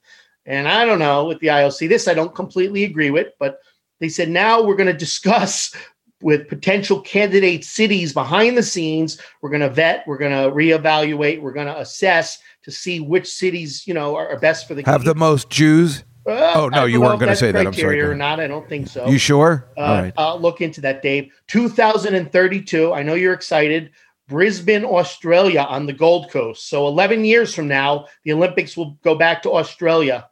[0.51, 3.61] And I don't know with the IOC, this I don't completely agree with, but
[4.01, 5.73] they said now we're going to discuss
[6.21, 9.21] with potential candidate cities behind the scenes.
[9.43, 13.29] We're going to vet, we're going to reevaluate, we're going to assess to see which
[13.29, 16.03] cities you know are, are best for the Have the most Jews.
[16.27, 17.67] Uh, Oh, no, you weren't gonna say that.
[17.67, 18.41] I'm sorry, or not.
[18.41, 19.07] I don't think so.
[19.07, 19.69] You sure?
[19.77, 20.15] Uh, All right.
[20.19, 21.33] I'll look into that, Dave.
[21.47, 22.93] 2032.
[22.93, 23.93] I know you're excited.
[24.29, 26.69] Brisbane, Australia on the Gold Coast.
[26.69, 30.30] So 11 years from now, the Olympics will go back to Australia.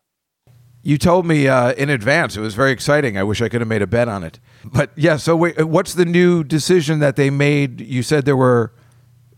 [0.83, 2.37] You told me uh, in advance.
[2.37, 3.19] It was very exciting.
[3.19, 4.39] I wish I could have made a bet on it.
[4.65, 7.81] But yeah, so wait, what's the new decision that they made?
[7.81, 8.73] You said there were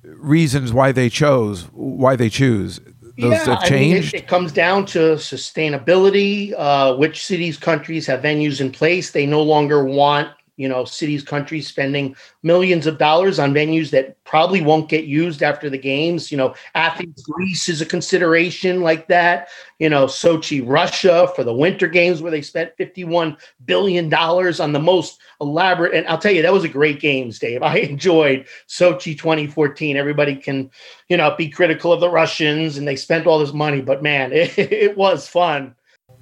[0.02, 2.80] reasons why they chose, why they choose.
[3.18, 6.54] Those have I mean, it- it, comes down to sustainability.
[6.56, 9.10] Uh, which cities, countries have venues in place?
[9.10, 10.28] They no longer want
[10.60, 15.42] you know cities, countries spending millions of dollars on venues that probably won't get used
[15.42, 16.30] after the games.
[16.30, 19.48] You know, Athens, Greece is a consideration like that.
[19.78, 24.72] You know, Sochi, Russia for the Winter Games where they spent fifty-one billion dollars on
[24.72, 25.94] the most elaborate.
[25.94, 27.62] And I'll tell you, that was a great games, Dave.
[27.62, 29.96] I enjoyed Sochi 2014.
[29.96, 30.70] Everybody can
[31.10, 34.32] you know, be critical of the Russians and they spent all this money, but man,
[34.34, 35.74] it, it was fun.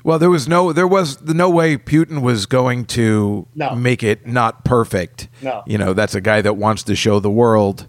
[0.04, 3.74] Well, there was no, there was no way Putin was going to No.
[3.74, 5.28] make it not perfect.
[5.42, 5.62] No.
[5.66, 7.86] You know, that's a guy that wants to show the world.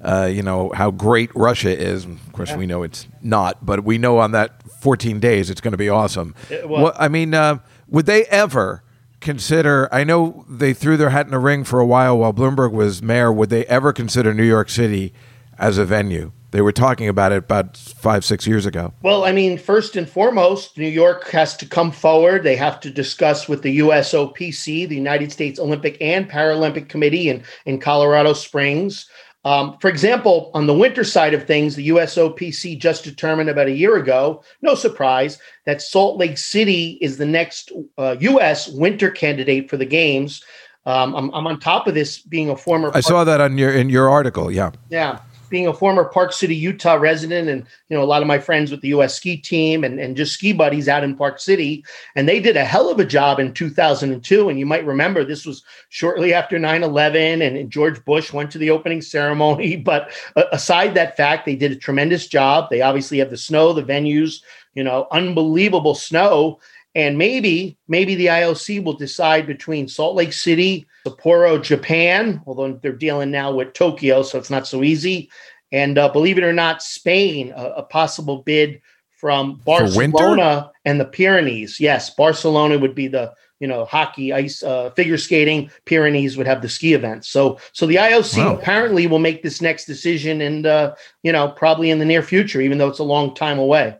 [0.00, 2.04] Uh, you know how great Russia is.
[2.04, 5.70] Of course, we know it's not, but we know on that 14 days it's going
[5.72, 6.34] to be awesome.
[6.50, 6.82] It was.
[6.82, 7.58] What- I mean, uh,
[7.88, 8.82] would they ever
[9.20, 9.88] consider?
[9.94, 13.00] I know they threw their hat in the ring for a while while Bloomberg was
[13.00, 13.32] mayor.
[13.32, 15.12] Would they ever consider New York City
[15.56, 16.32] as a venue?
[16.52, 18.92] They were talking about it about five, six years ago.
[19.02, 22.42] Well, I mean, first and foremost, New York has to come forward.
[22.42, 27.42] They have to discuss with the USOPC, the United States Olympic and Paralympic Committee in,
[27.64, 29.08] in Colorado Springs.
[29.44, 33.72] Um, for example, on the winter side of things, the USOPC just determined about a
[33.72, 38.68] year ago, no surprise, that Salt Lake City is the next uh, U.S.
[38.68, 40.44] winter candidate for the Games.
[40.84, 42.90] Um, I'm, I'm on top of this being a former.
[42.94, 44.50] I saw that on your in your article.
[44.50, 44.72] Yeah.
[44.90, 45.20] Yeah.
[45.52, 48.70] Being a former Park City, Utah resident, and you know, a lot of my friends
[48.70, 51.84] with the US ski team and, and just ski buddies out in Park City.
[52.16, 54.48] And they did a hell of a job in 2002.
[54.48, 58.70] And you might remember this was shortly after 9-11 and, George Bush went to the
[58.70, 59.76] opening ceremony.
[59.92, 62.70] But uh, aside that fact, they did a tremendous job.
[62.70, 64.40] They obviously have the snow, the venues,
[64.74, 66.60] you know, unbelievable snow.
[66.94, 72.92] And maybe, maybe the IOC will decide between Salt Lake City, Sapporo, Japan, although they're
[72.92, 75.30] dealing now with Tokyo, so it's not so easy.
[75.72, 78.82] And uh, believe it or not, Spain, a, a possible bid
[79.22, 81.80] from Barcelona and the Pyrenees.
[81.80, 85.70] Yes, Barcelona would be the you know hockey, ice, uh, figure skating.
[85.86, 87.28] Pyrenees would have the ski events.
[87.28, 88.56] So, so the IOC Wow.
[88.56, 92.60] apparently will make this next decision, and uh, you know probably in the near future,
[92.60, 93.96] even though it's a long time away.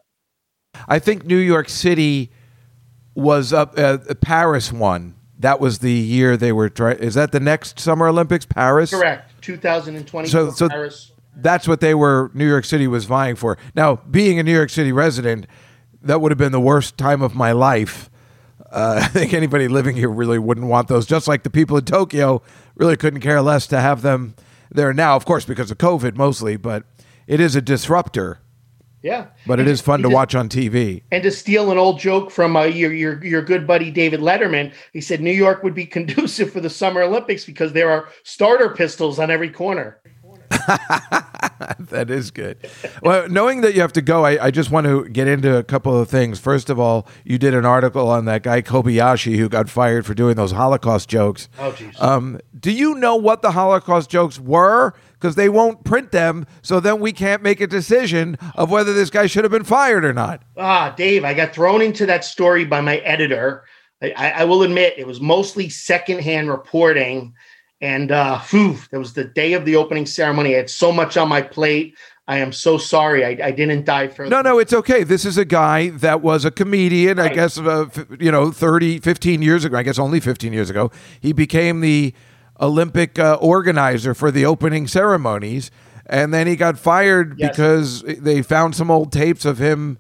[0.88, 2.32] I think New York City
[3.14, 3.78] was up.
[3.78, 5.14] Uh, Paris won.
[5.38, 6.98] That was the year they were trying.
[6.98, 8.46] Is that the next Summer Olympics?
[8.46, 8.90] Paris.
[8.90, 9.32] Correct.
[9.42, 11.08] 2020 So- so- Paris.
[11.34, 12.30] That's what they were.
[12.34, 13.56] New York City was vying for.
[13.74, 15.46] Now, being a New York City resident,
[16.02, 18.10] that would have been the worst time of my life.
[18.70, 21.06] Uh, I think anybody living here really wouldn't want those.
[21.06, 22.42] Just like the people in Tokyo
[22.76, 24.34] really couldn't care less to have them
[24.70, 25.16] there now.
[25.16, 26.84] Of course, because of COVID mostly, but
[27.26, 28.38] it is a disruptor.
[29.02, 29.26] Yeah.
[29.46, 31.02] But it And is fun to watch on TV.
[31.10, 34.72] And to steal an old joke from uh, your, your your good buddy David Letterman,
[34.92, 38.70] he said New York would be conducive for the Summer Olympics because there are starter
[38.70, 40.00] pistols on every corner.
[41.90, 42.58] That is good.
[43.02, 45.62] Well, knowing that you have to go, I, I just want to get into a
[45.62, 46.38] couple of things.
[46.38, 50.14] First of all, you did an article on that guy Kobayashi who got fired for
[50.14, 51.48] doing those Holocaust jokes.
[51.58, 52.00] Oh, jeez.
[52.00, 54.94] Um, do you know what the Holocaust jokes were?
[55.12, 59.10] Because they won't print them, so then we can't make a decision of whether this
[59.10, 60.42] guy should have been fired or not.
[60.56, 63.64] Ah, Dave, I got thrown into that story by my editor.
[64.02, 67.34] I, I will admit it was mostly secondhand reporting.
[67.82, 70.54] And uh, phew, that was the day of the opening ceremony.
[70.54, 71.96] I had so much on my plate.
[72.28, 73.24] I am so sorry.
[73.24, 74.30] I, I didn't dive further.
[74.30, 75.02] No, no, it's okay.
[75.02, 79.00] This is a guy that was a comedian, I guess, uh, f- you know, 30,
[79.00, 79.76] 15 years ago.
[79.76, 80.92] I guess only 15 years ago.
[81.20, 82.14] He became the
[82.60, 85.72] Olympic uh, organizer for the opening ceremonies.
[86.06, 87.50] And then he got fired Yes.
[87.50, 89.98] because they found some old tapes of him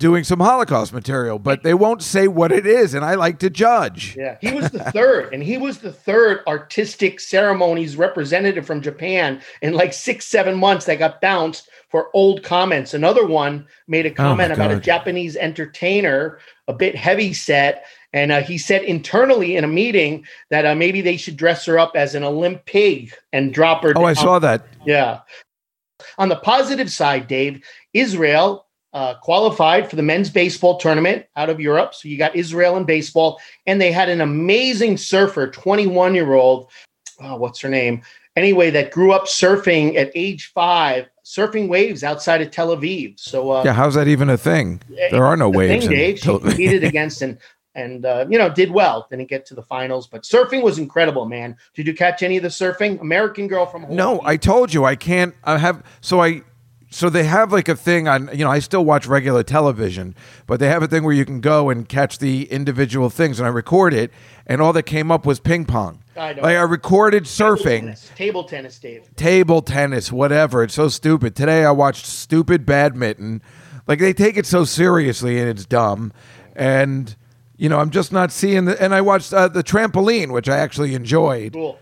[0.00, 2.94] doing some Holocaust material, but they won't say what it is.
[2.94, 4.16] And I like to judge.
[4.18, 9.40] Yeah, he was the third, and he was the third artistic ceremonies representative from Japan
[9.62, 12.94] in like six, seven months that got bounced for old comments.
[12.94, 17.84] Another one made a comment about a Japanese entertainer, a bit heavy set.
[18.12, 21.78] And uh, he said internally in a meeting that uh, maybe they should dress her
[21.78, 23.92] up as an Olympig and drop her.
[23.94, 24.66] Oh, I saw that.
[24.84, 25.20] Yeah.
[26.18, 31.60] On the positive side, Dave, Israel uh, qualified for the men's baseball tournament out of
[31.60, 31.94] Europe.
[31.94, 36.70] So you got Israel in baseball, and they had an amazing surfer, 21 year old.
[37.20, 38.02] Oh, what's her name?
[38.36, 43.18] Anyway, that grew up surfing at age five, surfing waves outside of Tel Aviv.
[43.18, 44.80] So uh, Yeah, how's that even a thing?
[44.88, 45.84] There are no waves.
[45.84, 47.38] Thing, in Dave, she competed against and
[47.74, 49.06] and uh, you know did well.
[49.10, 51.56] Didn't get to the finals, but surfing was incredible, man.
[51.74, 53.00] Did you catch any of the surfing?
[53.00, 53.96] American Girl from Hawaii.
[53.96, 55.34] No, I told you I can't.
[55.44, 56.42] I have so I
[56.90, 58.28] so they have like a thing on.
[58.32, 60.14] You know, I still watch regular television,
[60.46, 63.46] but they have a thing where you can go and catch the individual things, and
[63.46, 64.10] I record it,
[64.46, 66.02] and all that came up was ping pong.
[66.16, 66.42] I know.
[66.42, 69.16] Like I recorded Table surfing, tennis, table tennis, Dave.
[69.16, 70.62] table tennis, whatever.
[70.64, 71.34] It's so stupid.
[71.36, 73.40] Today I watched stupid badminton.
[73.86, 76.12] Like they take it so seriously, and it's dumb.
[76.56, 77.16] And
[77.56, 78.82] you know, I'm just not seeing the.
[78.82, 81.52] And I watched uh, the trampoline, which I actually enjoyed.
[81.52, 81.78] Cool.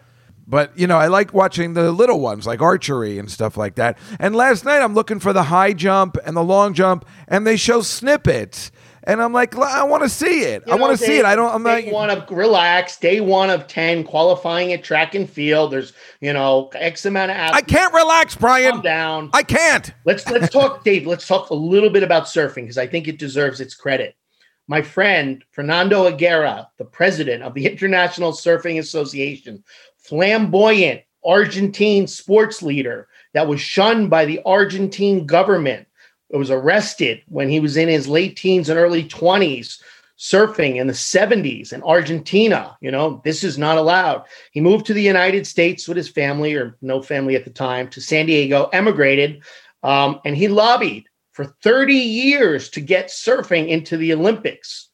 [0.49, 3.99] But you know, I like watching the little ones like archery and stuff like that.
[4.19, 7.57] And last night I'm looking for the high jump and the long jump, and they
[7.57, 8.73] show snippets,
[9.05, 10.63] and I'm like, I want to see it.
[10.67, 11.27] You I want to see it.
[11.27, 11.55] I don't.
[11.55, 11.95] I'm day not.
[11.95, 12.99] one of relax.
[12.99, 15.71] Day one of ten qualifying at track and field.
[15.71, 17.65] There's you know X amount of Athletes.
[17.65, 18.73] I can't relax, Brian.
[18.73, 19.31] Calm down.
[19.35, 19.93] I can't.
[20.07, 21.07] let's let's talk, Dave.
[21.07, 24.15] Let's talk a little bit about surfing because I think it deserves its credit.
[24.67, 29.65] My friend Fernando Aguerre, the president of the International Surfing Association,
[30.09, 35.87] flamboyant Argentine sports leader that was shunned by the Argentine government,
[36.31, 39.81] It was arrested when he was in his late teens and early 20s
[40.19, 42.77] surfing in the 70s in Argentina.
[42.81, 44.25] You know, this is not allowed.
[44.53, 47.89] He moved to the United States with his family, or no family at the time,
[47.89, 49.43] to San Diego, emigrated,
[49.83, 54.88] um, and he lobbied for 30 years to get surfing into the Olympics.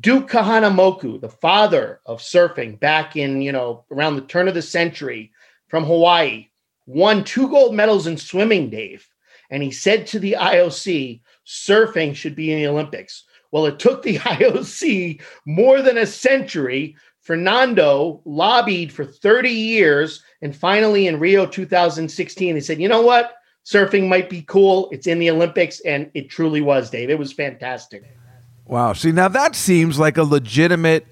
[0.00, 4.62] Duke Kahanamoku, the father of surfing back in, you know, around the turn of the
[4.62, 5.32] century
[5.68, 6.48] from Hawaii,
[6.86, 9.06] won two gold medals in swimming, Dave.
[9.50, 13.24] And he said to the IOC, surfing should be in the Olympics.
[13.50, 16.96] Well, it took the IOC more than a century.
[17.20, 20.22] Fernando lobbied for 30 years.
[20.40, 23.34] And finally, in Rio 2016, they said, you know what?
[23.66, 24.88] Surfing might be cool.
[24.90, 25.80] It's in the Olympics.
[25.80, 27.10] And it truly was, Dave.
[27.10, 28.04] It was fantastic.
[28.72, 28.94] Wow.
[28.94, 31.06] See, now that seems like a legitimate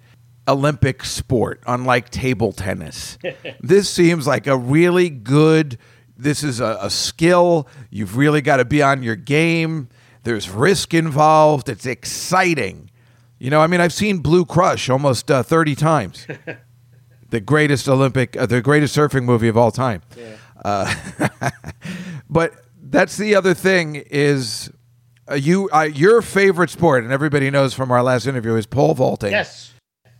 [0.49, 3.19] Olympic sport, unlike table tennis.
[3.61, 5.77] this seems like a really good.
[6.17, 7.69] This is a, a skill.
[7.91, 9.91] You've really got to be on your game.
[10.23, 11.69] There's risk involved.
[11.69, 12.91] It's exciting.
[13.39, 16.27] You know, I mean, I've seen Blue Crush almost uh, 30 times.
[17.29, 20.01] the greatest Olympic, uh, the greatest surfing movie of all time.
[20.65, 20.95] Uh,
[22.31, 24.71] but that's the other thing is
[25.31, 28.95] uh, you uh, your favorite sport, and everybody knows from our last interview is pole
[28.95, 29.33] vaulting.
[29.33, 29.73] Yes.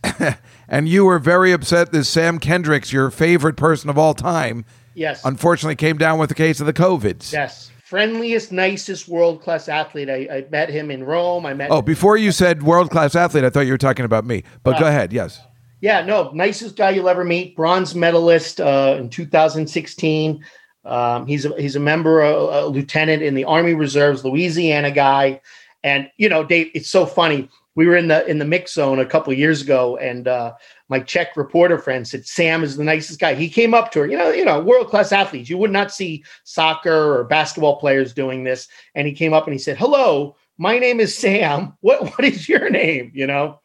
[0.67, 4.63] And you were very upset that Sam Kendricks, your favorite person of all time,
[4.95, 5.21] Yes.
[5.25, 7.33] unfortunately came down with the case of the COVIDs.
[7.33, 7.69] yes.
[7.83, 10.09] Friendliest, nicest world class athlete.
[10.09, 11.45] I, I met him in Rome.
[11.45, 14.23] I met Oh, before you said world class athlete, I thought you were talking about
[14.23, 14.43] me.
[14.63, 15.11] But go ahead.
[15.11, 15.41] Yes.
[15.81, 17.53] Yeah, no, nicest guy you'll ever meet.
[17.57, 20.41] Bronze medalist uh, in 2016.
[20.83, 25.41] Um, he's a, he's a member, a, lieutenant in the Army Reserves, Louisiana guy.
[25.83, 27.49] And you know, Dave, it's so funny.
[27.75, 30.53] We were in the in the mix zone a couple years ago, and uh,
[30.89, 33.33] my Czech reporter friend said Sam is the nicest guy.
[33.33, 35.49] He came up to her, you know, you know, world class athletes.
[35.49, 38.67] You would not see soccer or basketball players doing this.
[38.93, 41.73] And he came up and he said, "Hello, my name is Sam.
[41.79, 43.59] What what is your name?" You know.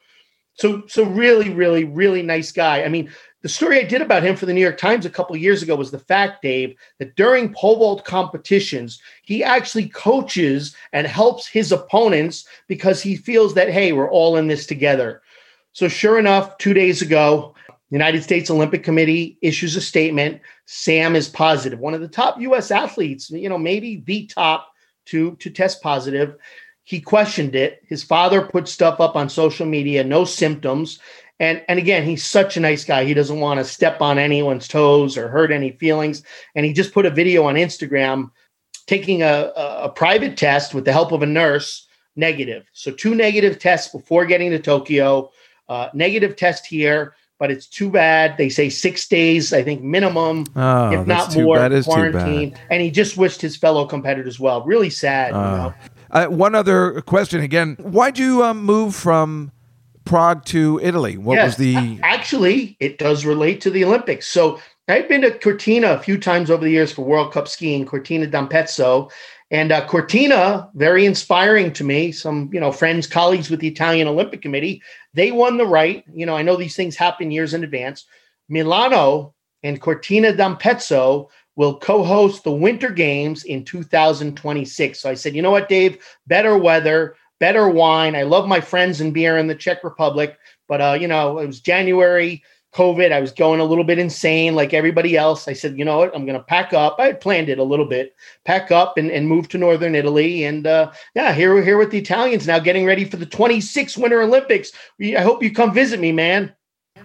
[0.58, 2.82] So, so really, really, really nice guy.
[2.82, 3.10] I mean,
[3.46, 5.76] the story I did about him for the New York Times a couple years ago
[5.76, 11.70] was the fact, Dave, that during pole vault competitions, he actually coaches and helps his
[11.70, 15.22] opponents because he feels that, hey, we're all in this together.
[15.74, 17.54] So, sure enough, two days ago,
[17.90, 20.40] United States Olympic Committee issues a statement.
[20.64, 22.72] Sam is positive, one of the top U.S.
[22.72, 24.72] athletes, you know, maybe the top
[25.04, 26.34] to to test positive.
[26.82, 27.80] He questioned it.
[27.86, 30.98] His father put stuff up on social media, no symptoms.
[31.38, 33.04] And, and again, he's such a nice guy.
[33.04, 36.22] He doesn't want to step on anyone's toes or hurt any feelings.
[36.54, 38.30] And he just put a video on Instagram
[38.86, 42.64] taking a, a, a private test with the help of a nurse, negative.
[42.72, 45.30] So, two negative tests before getting to Tokyo,
[45.68, 48.38] uh, negative test here, but it's too bad.
[48.38, 51.72] They say six days, I think, minimum, Oh, if not more, bad.
[51.72, 52.12] It's too bad.
[52.12, 52.56] quarantine.
[52.70, 54.64] And he just wished his fellow competitors well.
[54.64, 55.28] Really sad.
[55.28, 55.74] you know?
[56.12, 57.76] Uh, one other question again.
[57.80, 59.52] Why'd you um, move from
[60.06, 61.18] Prague to Italy?
[61.18, 61.98] What was the.
[62.02, 64.26] Actually, it does relate to the Olympics.
[64.28, 67.84] So I've been to Cortina a few times over the years for World Cup skiing,
[67.84, 69.10] Cortina d'Ampezzo.
[69.50, 72.12] And uh, Cortina, very inspiring to me.
[72.12, 74.82] Some, you know, friends, colleagues with the Italian Olympic Committee,
[75.14, 76.04] they won the right.
[76.12, 78.06] You know, I know these things happen years in advance.
[78.48, 85.00] Milano and Cortina d'Ampezzo will co-host the Winter Games in 2026.
[85.00, 86.04] So I said, you know what, Dave?
[86.26, 88.16] Better weather, better wine.
[88.16, 91.46] I love my friends and beer in the Czech Republic, but uh, you know, it
[91.46, 92.42] was January
[92.74, 93.10] COVID.
[93.10, 95.48] I was going a little bit insane like everybody else.
[95.48, 96.14] I said, you know what?
[96.14, 96.96] I'm going to pack up.
[96.98, 98.14] I had planned it a little bit,
[98.44, 100.44] pack up and, and move to Northern Italy.
[100.44, 103.96] And uh, yeah, here we're here with the Italians now getting ready for the 26
[103.96, 104.72] Winter Olympics.
[105.00, 106.54] I hope you come visit me, man.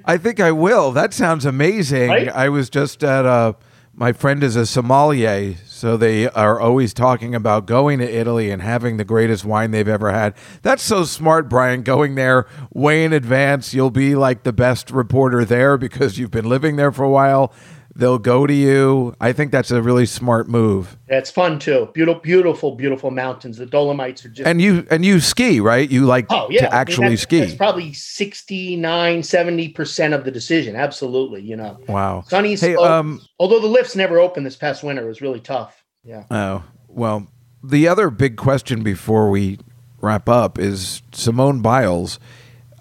[0.06, 0.92] I think I will.
[0.92, 2.10] That sounds amazing.
[2.10, 2.30] Right?
[2.30, 3.54] I was just at uh
[3.94, 8.62] my friend is a sommelier, so they are always talking about going to Italy and
[8.62, 10.36] having the greatest wine they've ever had.
[10.62, 11.82] That's so smart, Brian.
[11.82, 16.48] Going there way in advance, you'll be like the best reporter there because you've been
[16.48, 17.52] living there for a while.
[17.94, 19.14] They'll go to you.
[19.20, 20.98] I think that's a really smart move.
[21.08, 21.90] That's fun too.
[21.94, 23.58] Beautiful, beautiful, beautiful mountains.
[23.58, 25.90] The Dolomites are just And you and you ski, right?
[25.92, 27.40] You like Oh yeah, to I mean, actually that's- ski.
[27.42, 30.76] That's probably 69, 70% of the decision.
[30.76, 31.78] Absolutely, you know.
[31.88, 32.24] wow.
[32.28, 32.82] Sunny Hey, slopes.
[32.90, 35.84] um, Although the lifts never opened this past winter, it was really tough.
[36.04, 36.24] Yeah.
[36.32, 37.28] Oh, well,
[37.64, 39.60] the other big question before we
[40.00, 42.20] wrap up is Simone Biles.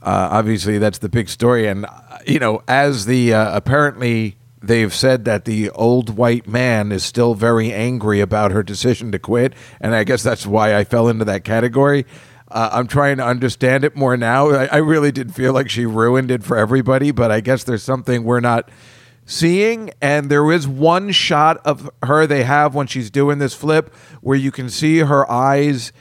[0.02, 1.66] Uh, obviously, that's the big story.
[1.66, 1.90] And, uh,
[2.26, 7.34] you know, as the uh, apparently they've said that the old white man is still
[7.34, 9.54] very angry about her decision to quit.
[9.80, 12.06] And I guess that's why I fell into that category.
[12.50, 14.50] Uh, I'm trying to understand it more now.
[14.50, 17.82] I, I really did feel like she ruined it for everybody, but I guess there's
[17.82, 18.68] something we're not
[19.30, 23.94] seeing and there is one shot of her they have when she's doing this flip
[24.20, 25.92] where you can see her eyes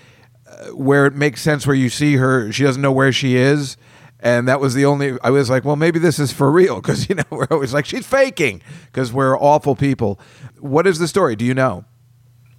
[0.47, 3.77] uh, where it makes sense where you see her she doesn't know where she is
[4.19, 7.09] and that was the only i was like well maybe this is for real because
[7.09, 10.19] you know we're always like she's faking because we're awful people
[10.59, 11.85] what is the story do you know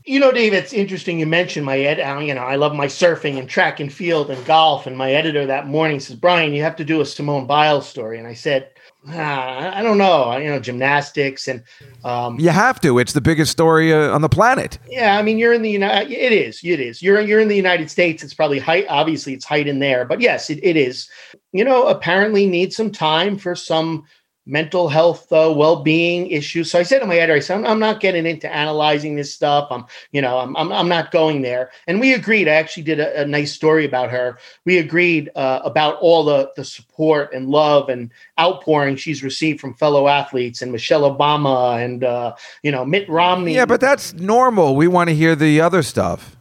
[0.07, 1.99] You know, Dave, it's interesting you mentioned my ed.
[2.27, 4.87] You know, I love my surfing and track and field and golf.
[4.87, 8.19] And my editor that morning says, Brian, you have to do a Simone Biles story.
[8.19, 8.71] And I said,
[9.09, 10.37] ah, I don't know.
[10.37, 11.63] You know, gymnastics and
[12.05, 15.39] um, you have to it's the biggest story uh, on the planet Yeah, I mean,
[15.39, 16.11] you're in the United.
[16.11, 16.61] It is.
[16.65, 17.03] It is.
[17.03, 18.23] You're you're in the United States.
[18.23, 18.87] It's probably height.
[18.89, 20.05] Obviously, it's height in there.
[20.05, 21.09] But yes, it, it is.
[21.53, 24.05] You know, apparently needs some time for some
[24.51, 26.71] mental health, uh, well-being issues.
[26.71, 29.69] So I said to my editor, I said, I'm, not getting into analyzing this stuff.
[29.71, 31.71] I'm, you know, I'm, I'm, I'm not going there.
[31.87, 32.49] And we agreed.
[32.49, 34.39] I actually did a, a nice story about her.
[34.65, 39.75] We agreed uh, about all the the support and love and outpouring she's received from
[39.75, 43.55] fellow athletes and Michelle Obama and uh, you know Mitt Romney.
[43.55, 46.37] yeah but that's normal we want to hear the other stuff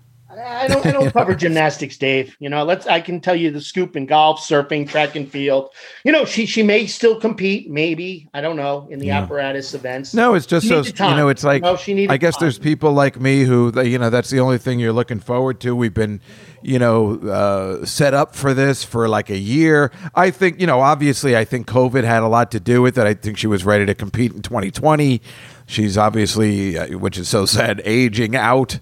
[0.45, 2.35] I don't I don't cover gymnastics, Dave.
[2.39, 5.69] You know, let's I can tell you the scoop in golf, surfing, track and field.
[6.03, 8.29] You know, she she may still compete, maybe.
[8.33, 9.21] I don't know, in the Yeah.
[9.21, 10.13] apparatus events.
[10.13, 11.29] No, it's just She so you know.
[11.29, 12.45] It's like No, she I guess time.
[12.45, 15.75] there's people like me who you know that's the only thing you're looking forward to.
[15.75, 16.21] We've been
[16.61, 19.91] you know uh, set up for this for like a year.
[20.15, 23.05] I think you know obviously I think COVID had a lot to do with it.
[23.05, 25.21] I think she was ready to compete in 2020.
[25.65, 28.79] She's obviously, uh, which is so sad, aging out.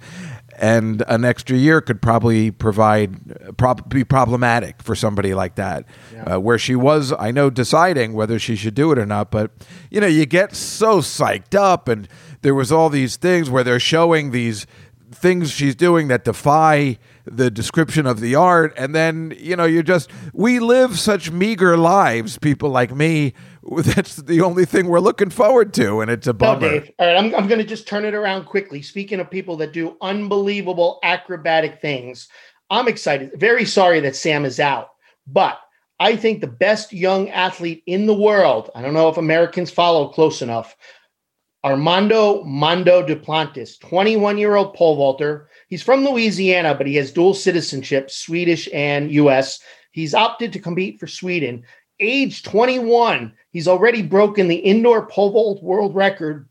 [0.59, 5.85] And an extra year could probably provide prob- be problematic for somebody like that.
[6.25, 9.29] Uh, where she was, I know, deciding whether she should do it or not.
[9.29, 9.51] But
[9.91, 12.07] you know, you get so psyched up, and
[12.41, 14.65] there was all these things where they're showing these
[15.11, 19.83] things she's doing that defy the description of the art and then you know you're
[19.83, 23.33] just we live such meager lives people like me
[23.78, 26.91] that's the only thing we're looking forward to and it's a No, bummer Dave.
[26.99, 28.82] All right, I'm, I'm going to just turn it around quickly.
[28.82, 32.28] Speaking of people that do unbelievable acrobatic things,
[32.70, 33.32] I'm excited.
[33.36, 34.89] Very sorry that Sam is out,
[35.26, 35.59] but
[35.99, 40.09] I think the best young athlete in the world, I don't know if Americans follow
[40.09, 40.76] close enough,
[41.63, 45.49] Armando Mondo Duplantis, 21 year old pole vaulter.
[45.68, 49.59] He's from Louisiana, but he has dual citizenship, Swedish and US.
[49.91, 51.63] He's opted to compete for Sweden.
[51.99, 56.47] Age 21, he's already broken the indoor pole vault world record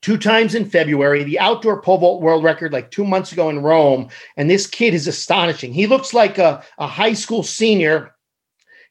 [0.00, 3.64] two times in February, the outdoor pole vault world record like two months ago in
[3.64, 4.08] Rome.
[4.36, 5.72] And this kid is astonishing.
[5.72, 8.14] He looks like a, a high school senior.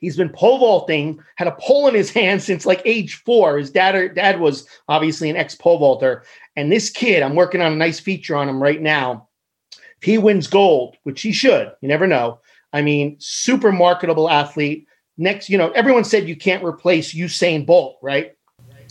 [0.02, 3.58] He's been pole vaulting, had a pole in his hand since like age four.
[3.58, 6.26] His dad, dad was obviously an ex pole vaulter.
[6.58, 9.30] And this kid, I'm working on a nice feature on him right now.
[9.72, 12.42] If he wins gold, which he should, you never know.
[12.74, 14.88] I mean, super marketable athlete.
[15.18, 18.34] Next, you know, everyone said you can't replace Usain Bolt, right?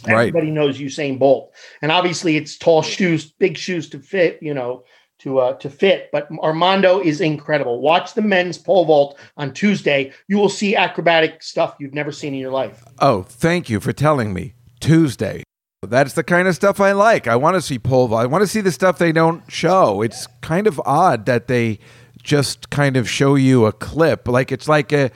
[0.07, 0.29] Right.
[0.29, 4.39] Everybody knows Usain Bolt, and obviously it's tall shoes, big shoes to fit.
[4.43, 4.85] You know,
[5.21, 6.11] to uh, to fit.
[6.13, 7.81] But Armando is incredible.
[7.81, 10.13] Watch the men's pole vault on Tuesday.
[10.29, 12.85] You will see acrobatic stuff you've never seen in your life.
[13.01, 15.43] oh thank you for telling me tuesday
[15.83, 18.43] that's the kind of stuff i like i want to see pole vault i want
[18.43, 21.79] to see the stuff they don't show it's kind of odd that they
[22.23, 25.11] just kind of show you a clip like it's like a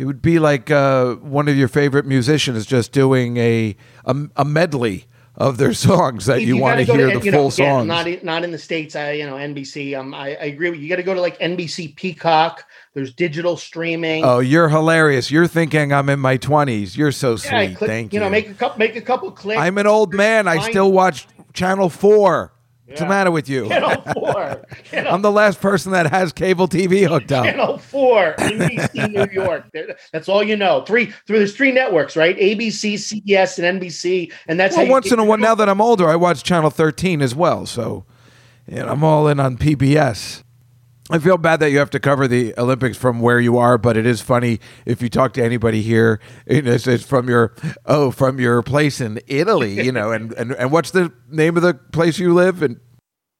[0.00, 3.76] it would be like uh, one of your favorite musicians just doing a
[4.06, 5.04] a, a medley
[5.36, 7.86] of their songs that you, want gotta to hear the full know, again, songs.
[7.86, 8.96] Not in, not in the states.
[8.96, 9.98] I you know NBC.
[9.98, 10.84] Um, I, I agree with you.
[10.84, 12.64] You got to go to like NBC Peacock.
[12.94, 14.24] There's digital streaming.
[14.24, 15.30] oh, you're hilarious.
[15.30, 16.96] You're thinking I'm in my 20s.
[16.96, 17.52] You're so sweet.
[17.52, 18.24] Yeah, click- Thank you you.
[18.24, 19.60] know, make a couple, make a couple clicks.
[19.60, 20.48] I'm an old man.
[20.48, 22.52] I still watch Channel 4.
[22.90, 23.68] What's the matter with you?
[23.68, 24.66] Channel Four.
[24.90, 27.44] Channel, I'm the last person that has cable TV hooked up.
[27.44, 29.66] Channel Four, NBC New York.
[30.12, 30.84] That's all you know.
[30.84, 31.38] Three, three.
[31.38, 32.36] There's three networks, right?
[32.36, 36.08] ABC, CBS, and NBC, and that's Well, once in a while, now that I'm older,
[36.08, 37.64] I watch Channel 13 as well.
[37.64, 38.04] So,
[38.66, 40.42] you know, I'm all in on PBS.
[41.10, 43.96] I feel bad that you have to cover the Olympics from where you are, but
[43.96, 46.20] it is funny if you talk to anybody here.
[46.46, 47.54] It's, it's from your
[47.86, 50.12] oh, from your place in Italy, you know.
[50.12, 52.80] And, and and what's the name of the place you live in?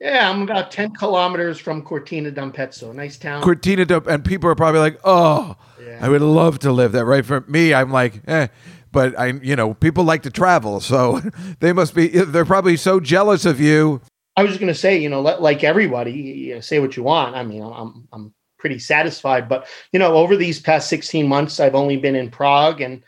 [0.00, 2.92] Yeah, I'm about ten kilometers from Cortina d'Ampezzo.
[2.92, 3.42] Nice town.
[3.42, 5.98] Cortina de, and people are probably like, "Oh, Yeah.
[6.00, 8.48] I would love to live there." Right for me, I'm like, "Eh,"
[8.92, 11.20] but I, you know, people like to travel, so
[11.60, 12.08] they must be.
[12.08, 14.00] They're probably so jealous of you.
[14.40, 16.96] I was just going to say, you know, let, like everybody, you know, say what
[16.96, 17.36] you want.
[17.36, 21.74] I mean, I'm I'm pretty satisfied, but you know, over these past 16 months, I've
[21.74, 23.02] only been in Prague and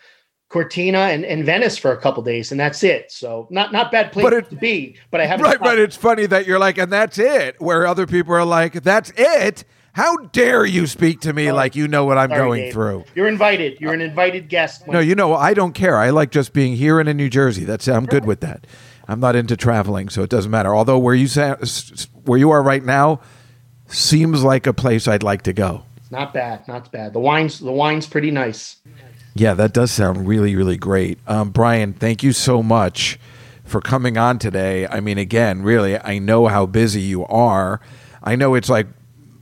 [0.51, 3.11] Cortina and, and Venice for a couple days, and that's it.
[3.11, 5.47] So not not bad place But it- to be, but I haven't.
[5.47, 7.59] Right, but it's funny that you're like, and that's it.
[7.63, 9.65] Where other people are like, that's it.
[9.95, 12.73] How dare you speak to me like you know what I'm Sorry, going Dave.
[12.75, 13.05] through?
[13.15, 13.79] You're invited.
[13.81, 14.87] You're uh, an invited guest.
[14.87, 15.97] No, you know, I don't care.
[15.97, 17.65] I like just being here and in New Jersey.
[17.65, 18.67] That's I'm good with that.
[19.09, 20.75] I'm not into traveling, so it doesn't matter.
[20.75, 21.57] Although where you sa-
[22.25, 23.21] where you are right now
[23.87, 25.85] seems like a place I'd like to go.
[26.11, 26.67] not bad.
[26.69, 27.13] Not bad.
[27.13, 28.77] The wine's the wine's pretty nice.
[29.35, 31.19] Yeah, that does sound really, really great.
[31.27, 33.19] Um, Brian, thank you so much
[33.65, 34.87] for coming on today.
[34.87, 37.81] I mean, again, really, I know how busy you are.
[38.23, 38.87] I know it's like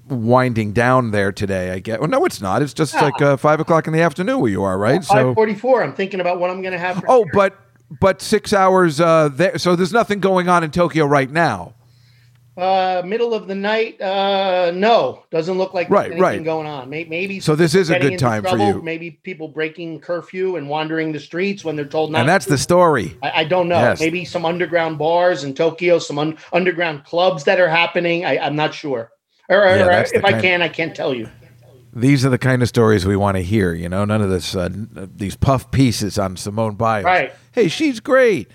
[0.08, 1.70] winding down there today.
[1.72, 2.00] I get.
[2.00, 2.62] Well, no, it's not.
[2.62, 5.04] It's just like uh, five o'clock in the afternoon where you are, right?
[5.04, 5.82] Five forty-four.
[5.82, 6.98] I'm thinking about what I'm going to have.
[6.98, 7.32] For oh, dinner.
[7.34, 7.58] but
[8.00, 9.58] but six hours uh, there.
[9.58, 11.74] So there's nothing going on in Tokyo right now.
[12.56, 14.00] uh, middle of the night.
[14.00, 16.44] Uh, no, doesn't look like Right, anything right.
[16.44, 16.90] going on.
[16.90, 18.82] May- Maybe So this is a good time for you.
[18.82, 22.20] Maybe people breaking curfew and wandering the streets when they're told not.
[22.20, 22.50] And that's to.
[22.52, 23.16] the story.
[23.22, 23.78] I, I don't know.
[23.78, 24.00] Yes.
[24.00, 28.26] Maybe some underground bars in Tokyo, some un- underground clubs that are happening.
[28.26, 29.10] I, I'm not sure.
[29.48, 31.28] Or, or- Yeah, or if I can, I can't tell you.
[31.92, 33.74] These are the kind of stories we want to hear.
[33.74, 37.04] You know, none of this uh, these puff pieces on Simone Biles.
[37.04, 37.32] Right.
[37.52, 38.48] Hey, she's great.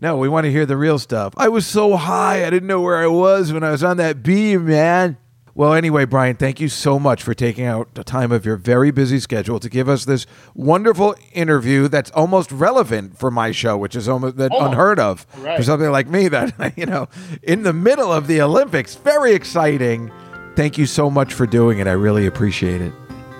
[0.00, 1.34] No, we want to hear the real stuff.
[1.36, 4.22] I was so high, I didn't know where I was when I was on that
[4.22, 5.16] beam, man.
[5.56, 8.92] Well, anyway, Brian, thank you so much for taking out the time of your very
[8.92, 10.24] busy schedule to give us this
[10.54, 14.70] wonderful interview that's almost relevant for my show, which is almost that Almost.
[14.70, 15.56] unheard of Right.
[15.56, 17.08] for something like me that, you know,
[17.42, 18.94] in the middle of the Olympics.
[18.94, 20.12] Very exciting.
[20.58, 21.86] Thank you so much for doing it.
[21.86, 22.92] I really appreciate it.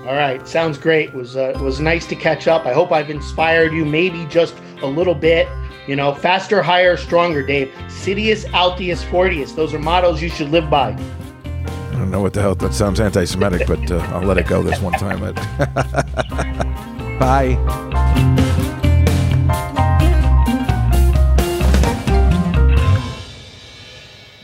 [0.06, 1.08] All right, sounds great.
[1.08, 2.64] It was uh, it was nice to catch up.
[2.64, 5.48] I hope I've inspired you, maybe just a little bit.
[5.88, 7.72] You know, faster, higher, stronger, Dave.
[7.88, 9.52] Citius, Altius, Fortius.
[9.52, 10.92] Those are mottos you should live by.
[10.92, 14.62] I don't know what the hell that sounds anti-Semitic, but uh, I'll let it go
[14.62, 15.18] this one time.
[17.18, 18.36] Bye.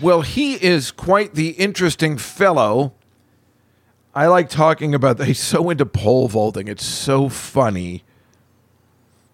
[0.05, 2.92] Well, he is quite the interesting fellow.
[4.14, 5.24] I like talking about that.
[5.24, 6.68] He's so into pole vaulting.
[6.68, 8.05] It's so funny.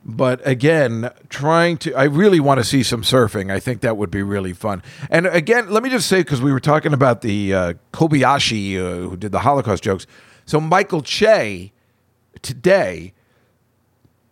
[0.04, 3.50] But again, trying to, I really want to see some surfing.
[3.50, 4.80] I think that would be really fun.
[5.10, 9.08] And again, let me just say, because we were talking about the uh, Kobayashi uh,
[9.08, 10.06] who did the Holocaust jokes.
[10.46, 11.72] So Michael Che
[12.42, 13.12] today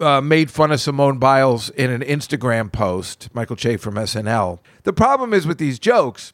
[0.01, 3.29] uh, made fun of Simone Biles in an Instagram post.
[3.33, 4.59] Michael Che from SNL.
[4.85, 6.33] The problem is with these jokes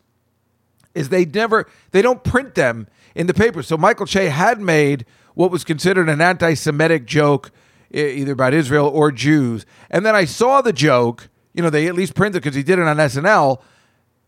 [0.94, 3.62] is they never they don't print them in the paper.
[3.62, 7.50] So Michael Che had made what was considered an anti-Semitic joke
[7.90, 9.66] either about Israel or Jews.
[9.90, 12.78] And then I saw the joke, you know, they at least printed because he did
[12.78, 13.60] it on SNL,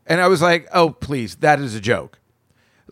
[0.06, 2.20] and I was like, "Oh, please, that is a joke."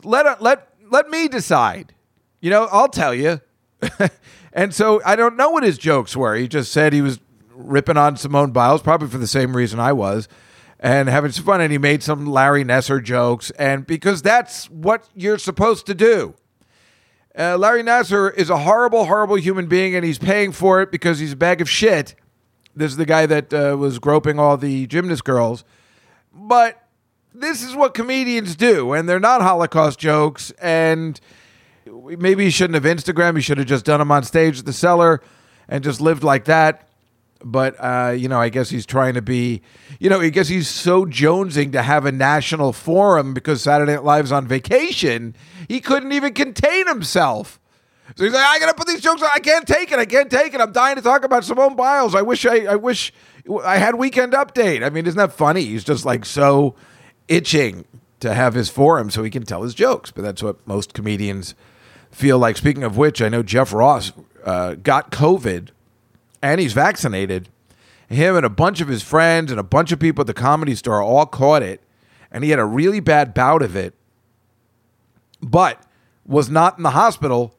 [0.02, 1.94] Let let let me decide.
[2.40, 3.40] You know, I'll tell you.
[4.54, 6.36] and so I don't know what his jokes were.
[6.36, 7.18] He just said he was
[7.50, 10.28] ripping on Simone Biles, probably for the same reason I was,
[10.78, 11.60] and having some fun.
[11.60, 16.34] And he made some Larry Nassar jokes, and because that's what you're supposed to do.
[17.36, 21.18] Uh, Larry Nassar is a horrible, horrible human being, and he's paying for it because
[21.18, 22.14] he's a bag of shit.
[22.76, 25.64] This is the guy that uh, was groping all the gymnast girls.
[26.32, 26.80] But
[27.34, 30.52] this is what comedians do, and they're not Holocaust jokes.
[30.62, 31.20] And
[31.86, 33.36] maybe he shouldn't have Instagram.
[33.36, 35.20] He should have just done them on stage at the cellar
[35.68, 36.88] and just lived like that.
[37.44, 39.60] But uh, you know, I guess he's trying to be.
[40.00, 44.04] You know, I guess he's so jonesing to have a national forum because Saturday Night
[44.04, 45.36] Live's on vacation.
[45.68, 47.60] He couldn't even contain himself.
[48.16, 49.30] So he's like, I gotta put these jokes on.
[49.34, 49.98] I can't take it.
[49.98, 50.60] I can't take it.
[50.60, 52.14] I'm dying to talk about Simone Biles.
[52.14, 53.12] I wish I, I wish
[53.64, 54.84] I had weekend update.
[54.84, 55.64] I mean, isn't that funny?
[55.64, 56.74] He's just like so
[57.28, 57.84] itching
[58.20, 60.10] to have his forum so he can tell his jokes.
[60.10, 61.54] But that's what most comedians
[62.14, 62.56] feel like.
[62.56, 64.12] Speaking of which, I know Jeff Ross
[64.44, 65.68] uh, got COVID
[66.42, 67.48] and he's vaccinated.
[68.08, 70.74] Him and a bunch of his friends and a bunch of people at the comedy
[70.74, 71.80] store all caught it,
[72.30, 73.94] and he had a really bad bout of it,
[75.42, 75.82] but
[76.26, 77.54] was not in the hospital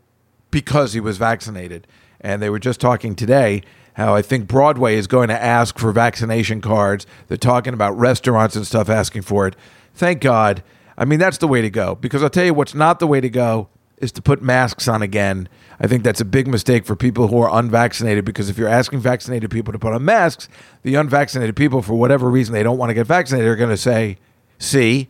[0.51, 1.87] because he was vaccinated.
[2.21, 5.91] And they were just talking today how I think Broadway is going to ask for
[5.91, 7.07] vaccination cards.
[7.27, 9.55] They're talking about restaurants and stuff asking for it.
[9.93, 10.63] Thank God.
[10.97, 11.95] I mean, that's the way to go.
[11.95, 15.01] Because I'll tell you what's not the way to go is to put masks on
[15.01, 15.47] again.
[15.79, 18.99] I think that's a big mistake for people who are unvaccinated because if you're asking
[18.99, 20.49] vaccinated people to put on masks,
[20.83, 23.77] the unvaccinated people, for whatever reason they don't want to get vaccinated, are going to
[23.77, 24.17] say,
[24.59, 25.09] see,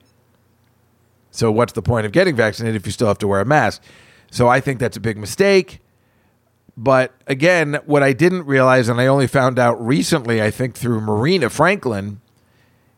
[1.32, 3.84] so what's the point of getting vaccinated if you still have to wear a mask?
[4.32, 5.82] So I think that's a big mistake.
[6.78, 11.02] But again, what I didn't realize, and I only found out recently, I think through
[11.02, 12.22] Marina Franklin,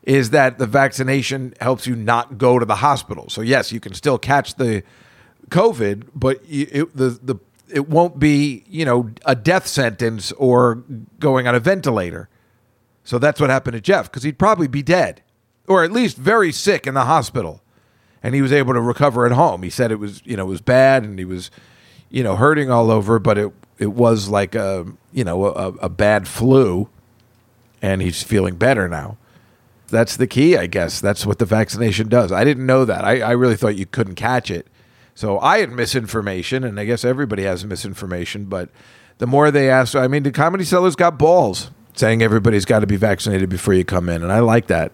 [0.04, 3.30] is that the vaccination helps you not go to the hospital.
[3.30, 4.84] So yes, you can still catch the
[5.50, 7.36] COVID, but it, the the
[7.70, 10.84] it won't be you know a death sentence or
[11.20, 12.30] going on a ventilator.
[13.04, 15.22] So that's what happened to Jeff because he'd probably be dead,
[15.68, 17.62] or at least very sick in the hospital,
[18.22, 19.64] and he was able to recover at home.
[19.64, 21.50] He said it was you know it was bad and he was
[22.10, 25.90] you know hurting all over, but it it was like a you know a, a
[25.90, 26.90] bad flu,
[27.82, 29.18] and he's feeling better now.
[29.90, 31.00] That's the key, I guess.
[31.00, 32.32] That's what the vaccination does.
[32.32, 33.06] I didn't know that.
[33.06, 34.68] I, I really thought you couldn't catch it.
[35.18, 38.46] So I had misinformation, and I guess everybody has misinformation.
[38.46, 38.70] But
[39.18, 42.86] the more they ask, I mean, the Comedy Cellar's got balls saying everybody's got to
[42.86, 44.92] be vaccinated before you come in, and I like that.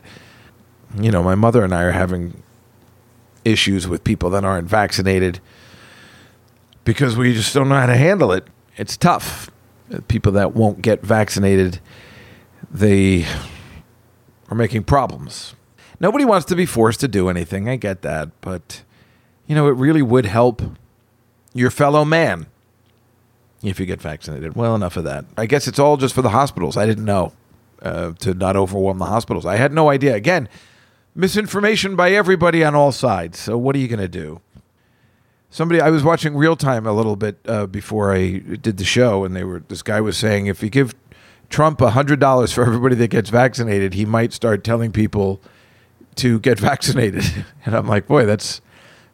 [0.97, 2.41] You know, my mother and I are having
[3.43, 5.41] issues with people that aren't vaccinated
[6.85, 8.47] because we just don't know how to handle it.
[8.77, 9.51] It's tough.
[9.93, 11.81] Uh, people that won't get vaccinated,
[12.71, 13.25] they
[14.47, 15.53] are making problems.
[15.99, 17.67] Nobody wants to be forced to do anything.
[17.67, 18.83] I get that, but
[19.47, 20.61] you know, it really would help
[21.53, 22.47] your fellow man
[23.61, 24.55] if you get vaccinated.
[24.55, 25.25] Well, enough of that.
[25.37, 26.75] I guess it's all just for the hospitals.
[26.77, 27.33] I didn't know
[27.81, 29.45] uh, to not overwhelm the hospitals.
[29.45, 30.15] I had no idea.
[30.15, 30.49] Again,
[31.15, 33.39] misinformation by everybody on all sides.
[33.39, 34.41] So what are you going to do?
[35.49, 39.23] Somebody, I was watching real time a little bit uh, before I did the show,
[39.23, 39.59] and they were.
[39.67, 40.95] This guy was saying if you give
[41.49, 45.39] Trump hundred dollars for everybody that gets vaccinated, he might start telling people
[46.15, 47.45] to get vaccinated.
[47.67, 48.61] And I'm like, boy, that's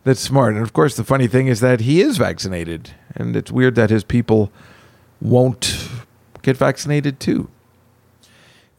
[0.10, 0.55] that's smart.
[0.55, 3.91] And of course, the funny thing is that he is vaccinated, and it's weird that
[3.91, 4.51] his people
[5.22, 5.88] won't
[6.41, 7.47] get vaccinated too.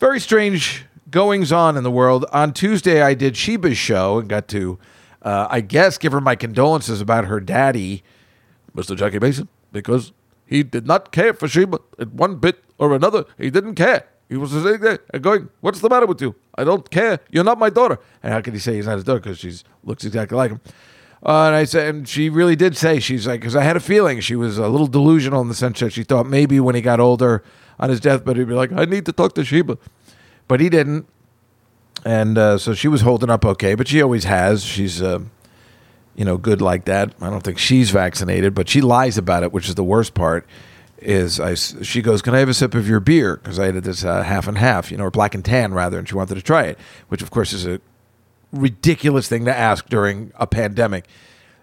[0.00, 2.26] Very strange goings on in the world.
[2.32, 4.80] On Tuesday, I did Sheba's show and got to,
[5.22, 8.02] uh, I guess, give her my condolences about her daddy,
[8.74, 8.96] Mr.
[8.96, 10.10] Jackie Mason, because
[10.44, 13.24] he did not care for Sheba in one bit or another.
[13.38, 14.08] He didn't care.
[14.28, 16.34] He was sitting there and going, "What's the matter with you?
[16.56, 17.20] I don't care.
[17.30, 19.54] You're not my daughter." And how can he say he's not his daughter because she
[19.84, 20.60] looks exactly like him?
[21.24, 23.80] Uh, and I said, and she really did say she's like, because I had a
[23.80, 26.80] feeling she was a little delusional in the sense that she thought maybe when he
[26.80, 27.42] got older
[27.78, 29.78] on his deathbed he'd be like, "I need to talk to Sheba,"
[30.48, 31.06] but he didn't.
[32.04, 34.62] And uh, so she was holding up okay, but she always has.
[34.64, 35.20] She's, uh,
[36.14, 37.14] you know, good like that.
[37.20, 40.46] I don't think she's vaccinated, but she lies about it, which is the worst part.
[40.98, 41.54] Is I?
[41.54, 44.22] She goes, "Can I have a sip of your beer?" Because I had this uh,
[44.22, 46.64] half and half, you know, or black and tan rather, and she wanted to try
[46.64, 47.80] it, which of course is a
[48.52, 51.06] ridiculous thing to ask during a pandemic.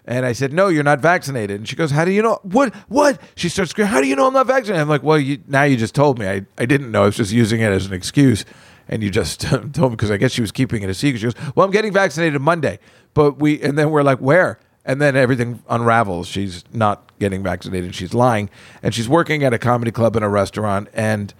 [0.04, 2.38] And I said, "No, you're not vaccinated." And she goes, "How do you know?
[2.42, 2.74] What?
[2.88, 5.38] What?" She starts screaming, "How do you know I'm not vaccinated?" I'm like, "Well, you,
[5.46, 6.26] now you just told me.
[6.26, 7.02] I, I didn't know.
[7.02, 8.44] I was just using it as an excuse."
[8.88, 9.40] And you just
[9.74, 11.18] told me because I guess she was keeping it a secret.
[11.20, 12.78] She goes, "Well, I'm getting vaccinated Monday."
[13.12, 16.26] But we and then we're like, "Where?" And then everything unravels.
[16.26, 17.94] She's not getting vaccinated.
[17.94, 18.48] She's lying,
[18.82, 20.88] and she's working at a comedy club and a restaurant.
[20.94, 21.34] And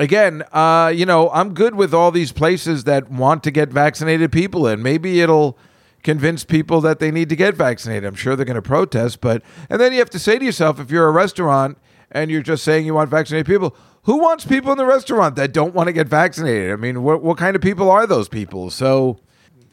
[0.00, 4.32] again, uh, you know, I'm good with all these places that want to get vaccinated
[4.32, 4.82] people in.
[4.82, 5.58] Maybe it'll
[6.02, 8.04] convince people that they need to get vaccinated.
[8.04, 10.80] I'm sure they're going to protest, but and then you have to say to yourself,
[10.80, 11.78] if you're a restaurant
[12.10, 15.52] and you're just saying you want vaccinated people, who wants people in the restaurant that
[15.52, 16.72] don't want to get vaccinated?
[16.72, 18.70] I mean, what what kind of people are those people?
[18.70, 19.20] So,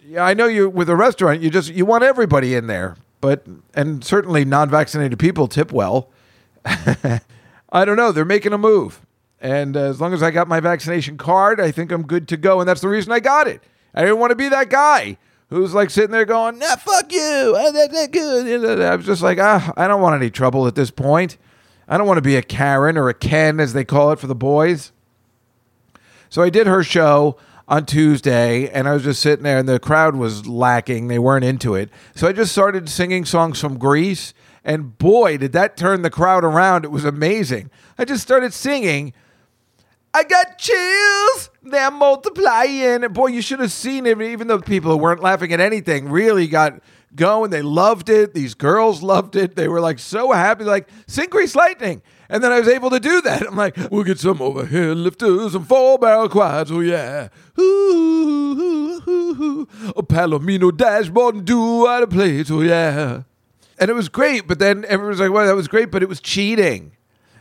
[0.05, 3.47] yeah, I know you with a restaurant, you just you want everybody in there, but
[3.73, 6.09] and certainly non-vaccinated people tip well.
[6.65, 8.11] I don't know.
[8.11, 9.01] They're making a move.
[9.39, 12.37] And uh, as long as I got my vaccination card, I think I'm good to
[12.37, 12.59] go.
[12.59, 13.61] And that's the reason I got it.
[13.93, 15.17] I didn't want to be that guy
[15.49, 18.09] who's like sitting there going, nah, fuck you.
[18.11, 21.37] Good." I was just like, ah, I don't want any trouble at this point.
[21.87, 24.27] I don't want to be a Karen or a Ken, as they call it for
[24.27, 24.91] the boys.
[26.29, 29.79] So I did her show on Tuesday, and I was just sitting there, and the
[29.79, 31.07] crowd was lacking.
[31.07, 31.89] They weren't into it.
[32.15, 34.33] So I just started singing songs from Grease
[34.65, 36.83] And boy, did that turn the crowd around.
[36.83, 37.71] It was amazing.
[37.97, 39.13] I just started singing.
[40.17, 41.51] I got chills.
[41.61, 43.01] They're multiplying.
[43.13, 44.19] Boy, you should have seen it.
[44.19, 46.81] Even though people who weren't laughing at anything really got
[47.15, 47.51] going.
[47.51, 48.33] They loved it.
[48.33, 49.55] These girls loved it.
[49.55, 52.01] They were like so happy, like sing Grease Lightning.
[52.29, 53.43] And then I was able to do that.
[53.43, 56.71] I'm like, we'll get some overhead lifters and four barrel quads.
[56.71, 57.29] Oh, yeah.
[57.59, 59.67] Ooh, ooh, ooh, ooh.
[59.95, 62.49] A Palomino dashboard and do out of place.
[62.49, 63.21] Oh, yeah.
[63.77, 64.47] And it was great.
[64.47, 66.96] But then everyone's like, well, that was great, but it was cheating.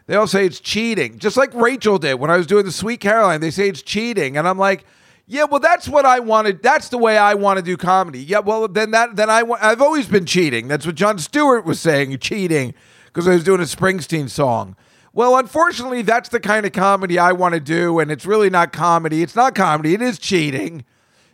[0.06, 3.00] They all say it's cheating, just like Rachel did when I was doing the Sweet
[3.00, 3.40] Caroline.
[3.40, 4.84] They say it's cheating, and I'm like,
[5.26, 6.62] yeah, well, that's what I wanted.
[6.62, 8.20] That's the way I want to do comedy.
[8.20, 10.68] Yeah, well, then that then I wa- I've always been cheating.
[10.68, 12.72] That's what Jon Stewart was saying, cheating,
[13.06, 14.76] because I was doing a Springsteen song.
[15.12, 18.72] Well, unfortunately, that's the kind of comedy I want to do, and it's really not
[18.72, 19.22] comedy.
[19.22, 19.94] It's not comedy.
[19.94, 20.84] It is cheating,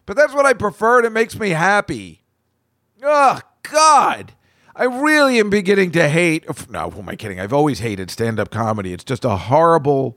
[0.06, 0.98] but that's what I prefer.
[0.98, 2.22] and It makes me happy.
[3.02, 4.32] Oh God.
[4.74, 6.46] I really am beginning to hate.
[6.70, 7.38] No, who am I kidding?
[7.38, 8.94] I've always hated stand up comedy.
[8.94, 10.16] It's just a horrible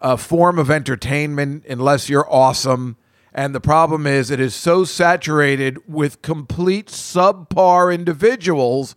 [0.00, 2.96] uh, form of entertainment unless you're awesome.
[3.32, 8.96] And the problem is, it is so saturated with complete subpar individuals.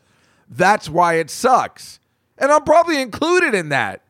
[0.50, 2.00] That's why it sucks.
[2.38, 4.02] And I'm probably included in that.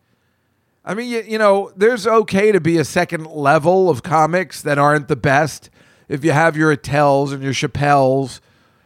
[0.86, 4.78] I mean, you, you know, there's okay to be a second level of comics that
[4.78, 5.70] aren't the best.
[6.08, 8.40] If you have your Attels and your Chappelles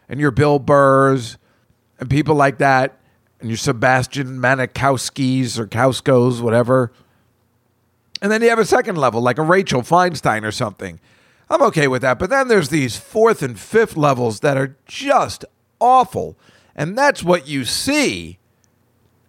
[0.09, 1.37] and your Bill Burrs
[1.99, 2.97] and people like that,
[3.39, 6.91] and your Sebastian Manikowskis or Kauskos, whatever.
[8.21, 10.99] And then you have a second level, like a Rachel Feinstein or something.
[11.49, 12.19] I'm okay with that.
[12.19, 15.45] But then there's these fourth and fifth levels that are just
[15.79, 16.37] awful.
[16.75, 18.39] And that's what you see.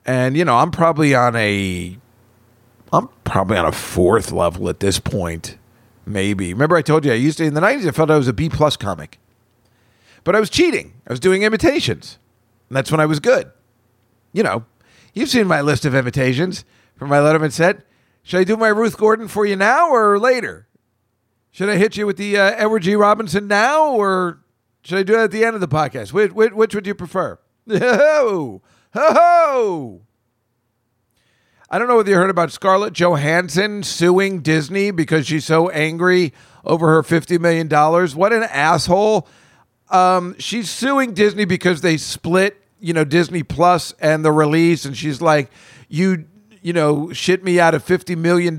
[0.05, 1.99] And, you know, I'm probably on a.
[2.93, 5.57] I'm probably on a fourth level at this point,
[6.05, 6.53] maybe.
[6.53, 7.87] Remember, I told you I used to in the '90s.
[7.87, 9.19] I felt I was a B plus comic,
[10.25, 10.95] but I was cheating.
[11.07, 12.19] I was doing imitations,
[12.77, 13.51] that's when I was good.
[14.33, 14.65] You know,
[15.15, 16.65] you've seen my list of invitations
[16.97, 17.85] from my Letterman set.
[18.23, 20.69] Should I do my Ruth Gordon for you now or later?
[21.51, 22.95] Should I hit you with the uh, Edward G.
[22.95, 24.41] Robinson now or
[24.83, 26.13] should I do it at the end of the podcast?
[26.13, 27.39] Which, which, which would you prefer?
[27.71, 28.63] Ho
[28.93, 30.01] ho ho!
[31.71, 36.33] I don't know whether you heard about Scarlett Johansson suing Disney because she's so angry
[36.65, 37.69] over her $50 million.
[38.17, 39.29] What an asshole.
[39.89, 44.85] Um, she's suing Disney because they split, you know, Disney Plus and the release.
[44.85, 45.51] And she's like,
[45.89, 46.27] you,
[46.63, 48.57] you know, shit me out of $50 million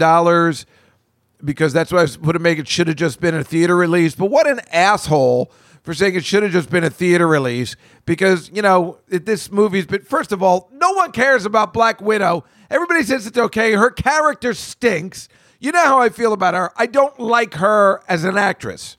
[1.44, 4.16] because that's why I would have make it should have just been a theater release.
[4.16, 5.52] But what an asshole
[5.84, 9.52] for saying it should have just been a theater release because you know it, this
[9.52, 10.04] movie's been.
[10.04, 12.44] First of all, no one cares about Black Widow.
[12.70, 13.74] Everybody says it's okay.
[13.74, 15.28] Her character stinks.
[15.60, 16.72] You know how I feel about her.
[16.76, 18.98] I don't like her as an actress.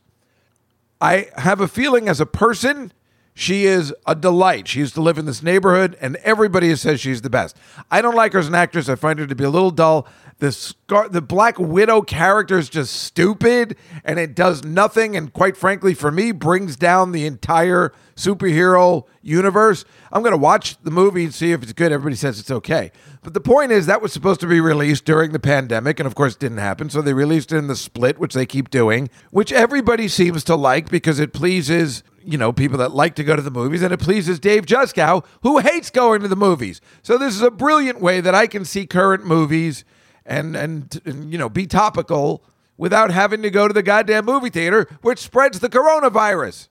[1.01, 2.93] I have a feeling as a person,
[3.35, 4.69] she is a delight.
[4.69, 7.57] She used to live in this neighborhood, and everybody says she's the best.
[7.91, 8.89] I don't like her as an actress.
[8.89, 10.07] I find her to be a little dull.
[10.39, 15.17] The Scar- the Black Widow character is just stupid, and it does nothing.
[15.17, 19.85] And quite frankly, for me, brings down the entire superhero universe.
[20.13, 21.93] I'm going to watch the movie and see if it's good.
[21.93, 22.93] Everybody says it's okay.
[23.23, 26.15] But the point is, that was supposed to be released during the pandemic, and of
[26.15, 26.91] course, it didn't happen.
[26.91, 30.57] So they released it in the split, which they keep doing, which everybody seems to
[30.57, 33.93] like because it pleases, you know, people that like to go to the movies, and
[33.93, 36.81] it pleases Dave Juskow, who hates going to the movies.
[37.03, 39.85] So this is a brilliant way that I can see current movies
[40.25, 42.45] and, and, and you know, be topical
[42.77, 46.69] without having to go to the goddamn movie theater, which spreads the coronavirus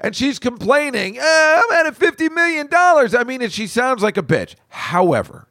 [0.00, 2.68] and she's complaining, eh, I'm at a $50 million.
[2.72, 4.54] I mean, and she sounds like a bitch.
[4.68, 5.48] However,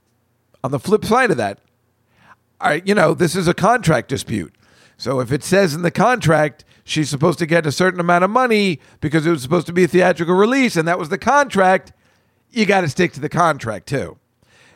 [0.63, 1.59] on the flip side of that,
[2.61, 4.55] right, you know, this is a contract dispute.
[4.97, 8.29] So if it says in the contract she's supposed to get a certain amount of
[8.29, 11.93] money because it was supposed to be a theatrical release and that was the contract,
[12.49, 14.17] you got to stick to the contract too.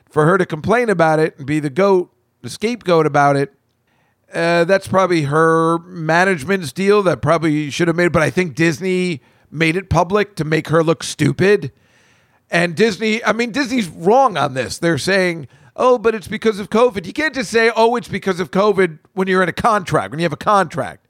[0.09, 3.53] For her to complain about it and be the goat, the scapegoat about it,
[4.33, 8.11] uh, that's probably her management's deal that probably should have made.
[8.11, 11.71] But I think Disney made it public to make her look stupid.
[12.49, 14.77] And Disney, I mean, Disney's wrong on this.
[14.77, 17.05] They're saying, oh, but it's because of COVID.
[17.05, 20.19] You can't just say, oh, it's because of COVID when you're in a contract, when
[20.19, 21.07] you have a contract.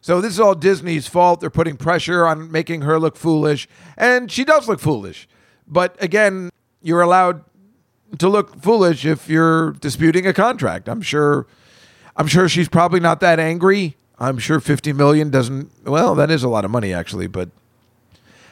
[0.00, 1.40] So this is all Disney's fault.
[1.40, 3.68] They're putting pressure on making her look foolish.
[3.96, 5.28] And she does look foolish.
[5.66, 7.44] But again, you're allowed
[8.18, 10.88] to look foolish if you're disputing a contract.
[10.88, 11.46] I'm sure
[12.16, 13.96] I'm sure she's probably not that angry.
[14.18, 17.50] I'm sure 50 million doesn't well, that is a lot of money actually, but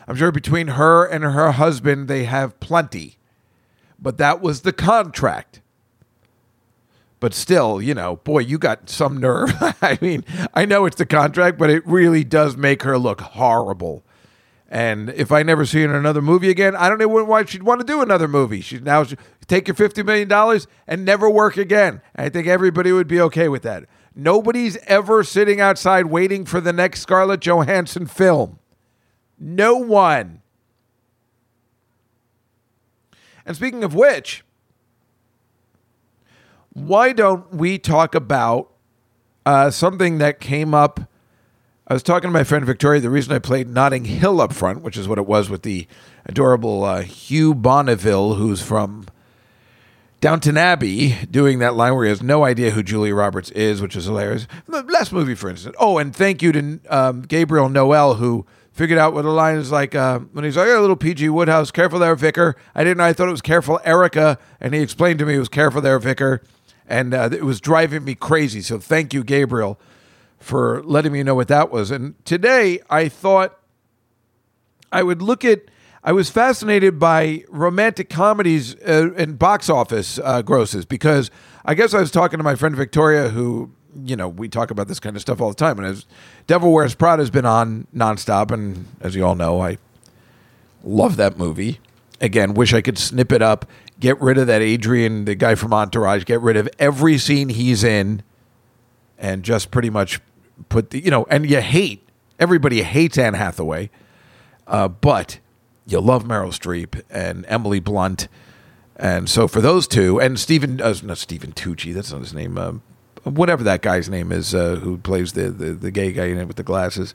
[0.06, 3.15] I'm sure between her and her husband they have plenty.
[3.98, 5.60] But that was the contract.
[7.18, 9.54] But still, you know, boy, you got some nerve.
[9.82, 14.04] I mean, I know it's the contract, but it really does make her look horrible.
[14.68, 17.62] And if I never see her in another movie again, I don't know why she'd
[17.62, 18.60] want to do another movie.
[18.60, 19.04] She'd now
[19.46, 22.02] take your $50 million and never work again.
[22.16, 23.84] I think everybody would be okay with that.
[24.14, 28.58] Nobody's ever sitting outside waiting for the next Scarlett Johansson film.
[29.38, 30.42] No one.
[33.46, 34.44] And speaking of which,
[36.72, 38.72] why don't we talk about
[39.46, 41.00] uh, something that came up?
[41.86, 43.00] I was talking to my friend Victoria.
[43.00, 45.86] The reason I played Notting Hill up front, which is what it was with the
[46.24, 49.06] adorable uh, Hugh Bonneville, who's from
[50.20, 53.94] Downton Abbey, doing that line where he has no idea who Julia Roberts is, which
[53.94, 54.48] is hilarious.
[54.66, 55.76] The last movie, for instance.
[55.78, 58.44] Oh, and thank you to um, Gabriel Noel, who
[58.76, 61.70] figured out what the line is like uh, when he's like, "A little PG Wodehouse,
[61.70, 63.04] careful there, Vicar." I didn't know.
[63.04, 65.98] I thought it was careful, Erica, and he explained to me it was careful there,
[65.98, 66.42] Vicar,
[66.86, 68.60] and uh, it was driving me crazy.
[68.60, 69.80] So thank you, Gabriel,
[70.38, 71.90] for letting me know what that was.
[71.90, 73.58] And today I thought
[74.92, 75.62] I would look at.
[76.04, 81.32] I was fascinated by romantic comedies uh, and box office uh, grosses because
[81.64, 83.72] I guess I was talking to my friend Victoria, who
[84.04, 85.78] you know we talk about this kind of stuff all the time.
[85.78, 86.06] And as
[86.46, 89.78] Devil Wears Prada has been on nonstop, and as you all know, I
[90.82, 91.80] love that movie.
[92.20, 93.66] Again, wish I could snip it up,
[94.00, 97.84] get rid of that Adrian, the guy from Entourage, get rid of every scene he's
[97.84, 98.22] in,
[99.18, 100.20] and just pretty much
[100.68, 101.26] put the you know.
[101.30, 102.06] And you hate
[102.38, 103.90] everybody hates Anne Hathaway,
[104.66, 105.38] uh, but
[105.86, 108.28] you love Meryl Streep and Emily Blunt.
[108.96, 112.56] And so for those two, and Stephen, uh, not Stephen Tucci, that's not his name,
[112.56, 112.82] um,
[113.34, 116.46] whatever that guy's name is, uh, who plays the, the the gay guy in it
[116.46, 117.14] with the glasses,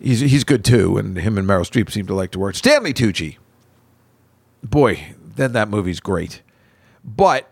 [0.00, 0.96] he's he's good too.
[0.96, 2.54] And him and Meryl Streep seem to like to work.
[2.54, 3.36] Stanley Tucci,
[4.62, 6.42] boy, then that movie's great.
[7.04, 7.50] But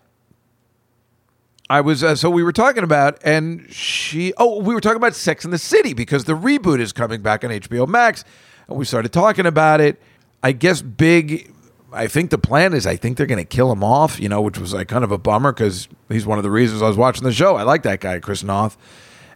[1.70, 5.14] I was uh, so we were talking about, and she oh we were talking about
[5.14, 8.24] Sex in the City because the reboot is coming back on HBO Max,
[8.68, 10.00] and we started talking about it.
[10.42, 11.52] I guess big.
[11.92, 14.42] I think the plan is I think they're going to kill him off, you know,
[14.42, 16.96] which was like kind of a bummer because he's one of the reasons I was
[16.96, 17.56] watching the show.
[17.56, 18.76] I like that guy, Chris Noth,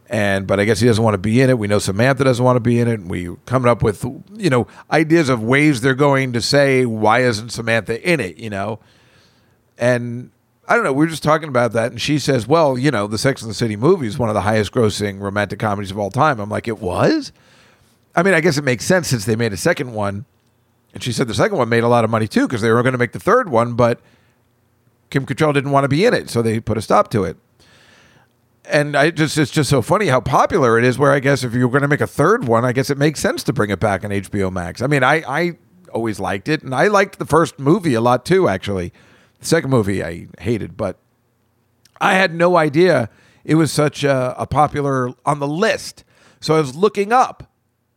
[0.09, 1.59] and but I guess he doesn't want to be in it.
[1.59, 3.01] We know Samantha doesn't want to be in it.
[3.01, 7.51] We coming up with you know ideas of ways they're going to say why isn't
[7.51, 8.81] Samantha in it, you know,
[9.79, 10.31] and
[10.69, 10.93] I don't know.
[10.93, 13.51] We were just talking about that, and she says, "Well, you know, the Sex and
[13.51, 16.69] the City movie is one of the highest-grossing romantic comedies of all time." I'm like,
[16.69, 17.33] "It was."
[18.15, 20.27] I mean, I guess it makes sense since they made a second one,
[20.95, 22.83] and she said the second one made a lot of money too because they were
[22.83, 24.01] going to make the third one, but
[25.11, 27.37] Kim Cattrall didn't want to be in it, so they put a stop to it.
[28.65, 30.99] And I just it's just so funny how popular it is.
[30.99, 33.21] Where I guess if you're going to make a third one, I guess it makes
[33.21, 34.81] sense to bring it back on HBO Max.
[34.81, 35.59] I mean, I I
[35.93, 38.49] always liked it, and I liked the first movie a lot too.
[38.49, 38.93] Actually,
[39.41, 40.99] the second movie I hated, but
[42.01, 43.11] I had no idea
[43.45, 46.05] it was such a, a popular on the list.
[46.41, 47.52] So I was looking up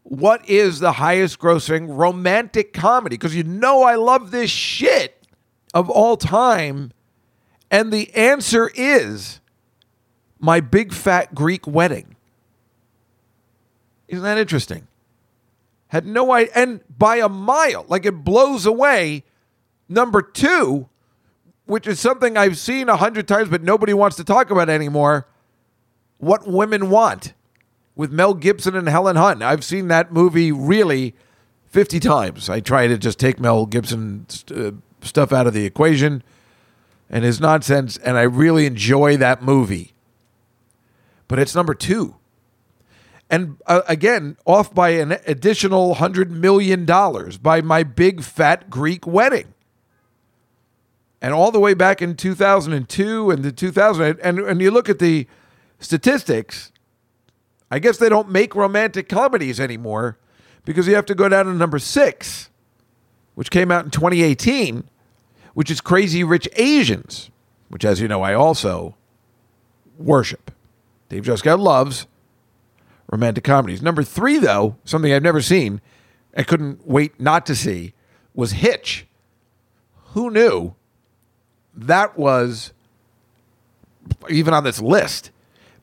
[0.07, 5.25] what is the highest grossing romantic comedy because you know I love this shit
[5.73, 6.91] of all time,
[7.71, 9.41] and the answer is
[10.39, 12.15] my big fat Greek wedding.
[14.07, 14.87] Isn't that interesting?
[15.87, 19.23] Had no idea, and by a mile, like it blows away.
[19.89, 20.87] Number two,
[21.65, 25.27] which is something I've seen a hundred times, but nobody wants to talk about anymore.
[26.19, 27.33] What women want
[27.95, 29.41] with Mel Gibson and Helen Hunt.
[29.41, 31.15] I've seen that movie really
[31.67, 32.49] 50 times.
[32.49, 34.71] I try to just take Mel Gibson uh,
[35.01, 36.23] stuff out of the equation
[37.09, 39.93] and his nonsense, and I really enjoy that movie.
[41.27, 42.15] But it's number two.
[43.29, 46.85] And uh, again, off by an additional $100 million
[47.41, 49.55] by my big fat Greek wedding
[51.25, 54.99] and all the way back in 2002 and the 2000 and and you look at
[54.99, 55.25] the
[55.79, 56.71] statistics
[57.75, 60.17] i guess they don't make romantic comedies anymore
[60.63, 62.49] because you have to go down to number 6
[63.35, 64.83] which came out in 2018
[65.53, 67.29] which is crazy rich asians
[67.69, 68.95] which as you know i also
[69.97, 70.51] worship.
[71.09, 72.07] Dave juskow loves
[73.11, 73.81] romantic comedies.
[73.81, 75.81] Number 3 though something i've never seen
[76.35, 77.93] i couldn't wait not to see
[78.33, 79.07] was hitch.
[80.13, 80.75] Who knew?
[81.73, 82.73] That was
[84.29, 85.31] even on this list.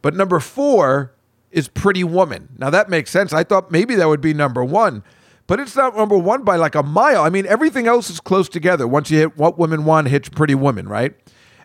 [0.01, 1.13] But number four
[1.53, 2.49] is Pretty Woman.
[2.59, 3.33] Now that makes sense.
[3.33, 5.03] I thought maybe that would be number one,
[5.47, 7.23] but it's not number one by like a mile.
[7.23, 8.87] I mean, everything else is close together.
[8.87, 11.15] Once you hit What Women Want, hits Pretty Woman, right?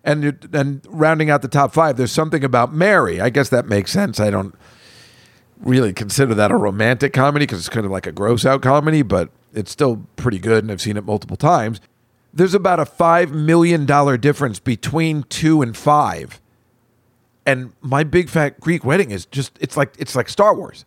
[0.04, 3.20] And then rounding out the top five, there's something about Mary.
[3.20, 4.20] I guess that makes sense.
[4.20, 4.56] I don't
[5.60, 9.02] really consider that a romantic comedy because it's kind of like a gross out comedy,
[9.02, 11.82] but it's still pretty good, and I've seen it multiple times
[12.38, 13.86] there's about a $5 million
[14.20, 16.40] difference between two and five.
[17.48, 20.86] And my big fat Greek wedding is just, it's like, it's like Star Wars.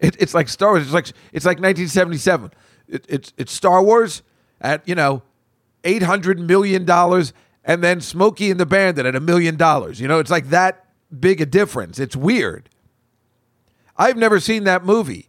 [0.00, 0.82] It, it's like Star Wars.
[0.82, 2.50] It's like, it's like 1977.
[2.88, 4.22] it, it's it's Star Wars
[4.60, 5.22] at you know
[5.84, 7.32] eight hundred million dollars,
[7.64, 10.00] and then Smokey and the Bandit at a million dollars.
[10.00, 10.84] You know, it's like that
[11.18, 11.98] big a difference.
[11.98, 12.68] It's weird.
[13.96, 15.28] I've never seen that movie,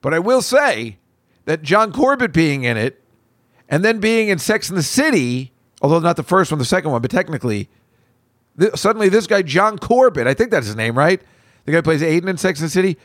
[0.00, 0.98] but I will say
[1.44, 3.02] that John Corbett being in it,
[3.68, 6.90] and then being in Sex and the City, although not the first one, the second
[6.90, 7.68] one, but technically,
[8.58, 11.20] th- suddenly this guy John Corbett, I think that's his name, right?
[11.64, 12.96] The guy who plays Aiden in Sex and the City,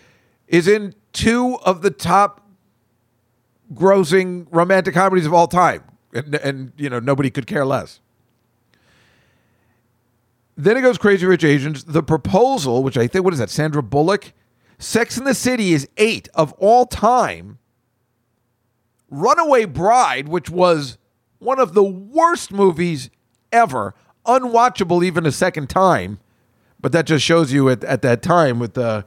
[0.47, 2.47] is in two of the top
[3.73, 7.99] grossing romantic comedies of all time, and, and you know nobody could care less.
[10.55, 11.83] Then it goes Crazy Rich Asians.
[11.83, 13.49] The Proposal, which I think what is that?
[13.49, 14.33] Sandra Bullock.
[14.77, 17.57] Sex in the City is eight of all time.
[19.09, 20.97] Runaway Bride, which was
[21.39, 23.09] one of the worst movies
[23.51, 26.19] ever, unwatchable even a second time.
[26.79, 29.05] But that just shows you at, at that time with the,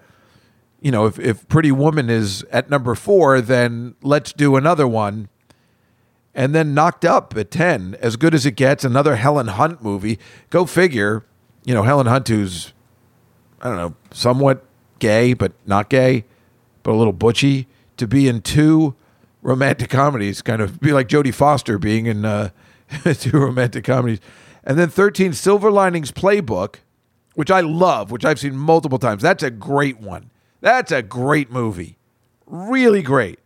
[0.80, 5.28] you know, if, if Pretty Woman is at number four, then let's do another one.
[6.34, 10.18] And then Knocked Up at 10, as good as it gets, another Helen Hunt movie.
[10.50, 11.24] Go figure,
[11.64, 12.72] you know, Helen Hunt, who's,
[13.60, 14.64] I don't know, somewhat
[14.98, 16.24] gay, but not gay,
[16.82, 17.66] but a little butchy,
[17.96, 18.94] to be in two
[19.42, 22.50] romantic comedies, kind of be like Jodie Foster being in uh,
[23.14, 24.20] two romantic comedies.
[24.66, 26.76] And then 13, Silver Linings Playbook,
[27.34, 29.22] which I love, which I've seen multiple times.
[29.22, 30.30] That's a great one.
[30.60, 31.96] That's a great movie.
[32.44, 33.38] Really great.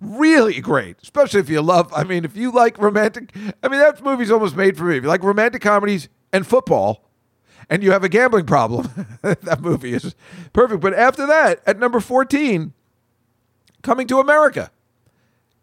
[0.00, 0.96] Really great.
[1.02, 4.56] Especially if you love, I mean, if you like romantic, I mean, that movie's almost
[4.56, 4.96] made for me.
[4.96, 7.04] If you like romantic comedies and football,
[7.70, 10.14] and you have a gambling problem, that movie is
[10.54, 10.80] perfect.
[10.80, 12.72] But after that, at number 14,
[13.82, 14.70] Coming to America.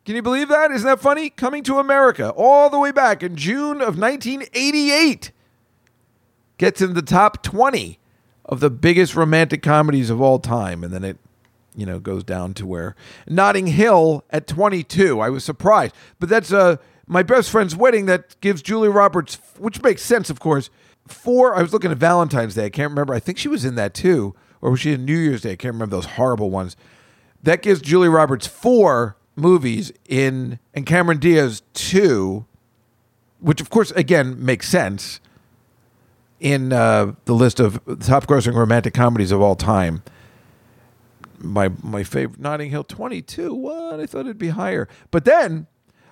[0.06, 0.70] Can you believe that?
[0.70, 1.32] Isn't that funny?
[1.32, 5.32] Coming to America, all the way back in June of 1988,
[6.60, 7.98] gets in the top 20
[8.46, 10.84] of the biggest romantic comedies of all time.
[10.84, 11.18] And then it,
[11.76, 12.96] you know, goes down to where
[13.28, 15.20] Notting Hill at 22.
[15.20, 15.96] I was surprised.
[16.20, 16.78] But that's uh,
[17.08, 20.70] my best friend's wedding that gives Julie Roberts, which makes sense, of course,
[21.08, 21.56] four.
[21.56, 22.66] I was looking at Valentine's Day.
[22.66, 23.16] I can't remember.
[23.16, 24.36] I think she was in that too.
[24.62, 25.54] Or was she in New Year's Day?
[25.54, 26.78] I can't remember those horrible ones.
[27.42, 32.46] That gives Julie Roberts four movies in, and Cameron Diaz two,
[33.40, 35.20] which of course again makes sense
[36.40, 40.04] in uh, the list of top grossing romantic comedies of all time.
[41.38, 43.54] My my favorite Notting Hill twenty two.
[43.54, 45.68] What I thought it'd be higher, but then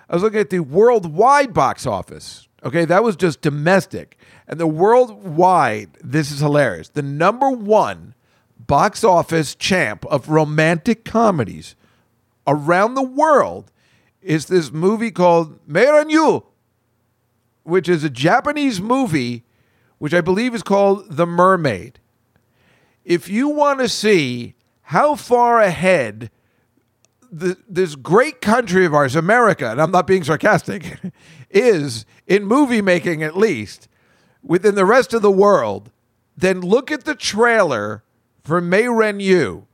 [0.08, 2.48] I was looking at the worldwide box office.
[2.62, 4.18] Okay, that was just domestic,
[4.48, 5.90] and the worldwide.
[6.02, 6.88] This is hilarious.
[6.88, 8.14] The number one
[8.58, 11.74] box office champ of romantic comedies
[12.46, 13.70] around the world
[14.20, 16.44] is this movie called Mei Ren Yu,
[17.62, 19.44] which is a Japanese movie,
[19.98, 22.00] which I believe is called The Mermaid.
[23.04, 26.30] If you want to see how far ahead
[27.30, 30.98] the, this great country of ours, America, and I'm not being sarcastic,
[31.50, 33.88] is in movie making at least
[34.42, 35.90] within the rest of the world,
[36.36, 38.04] then look at the trailer
[38.42, 39.66] for Mei Ren Yu.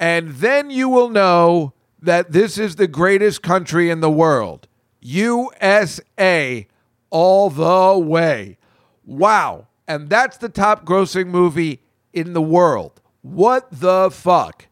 [0.00, 4.66] And then you will know that this is the greatest country in the world.
[5.02, 6.66] USA
[7.10, 8.56] all the way.
[9.04, 9.66] Wow.
[9.86, 11.82] And that's the top grossing movie
[12.14, 13.00] in the world.
[13.20, 14.68] What the fuck?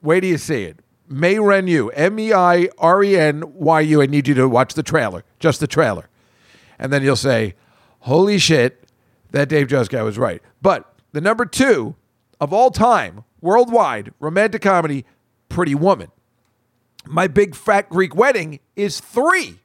[0.00, 0.78] Wait till you see it.
[1.06, 4.00] Mei Ren Yu, M E I R E N Y U.
[4.00, 6.08] I need you to watch the trailer, just the trailer.
[6.78, 7.54] And then you'll say,
[8.00, 8.88] holy shit,
[9.32, 10.42] that Dave Just guy was right.
[10.62, 11.96] But the number two
[12.44, 15.04] of all time, worldwide, romantic comedy,
[15.48, 16.10] Pretty Woman.
[17.06, 19.60] My Big Fat Greek Wedding is three.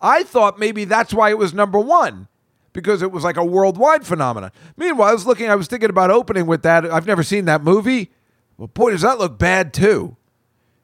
[0.00, 2.28] I thought maybe that's why it was number one
[2.74, 4.50] because it was like a worldwide phenomenon.
[4.76, 6.84] Meanwhile, I was looking, I was thinking about opening with that.
[6.84, 8.10] I've never seen that movie.
[8.58, 10.16] Well, boy, does that look bad too.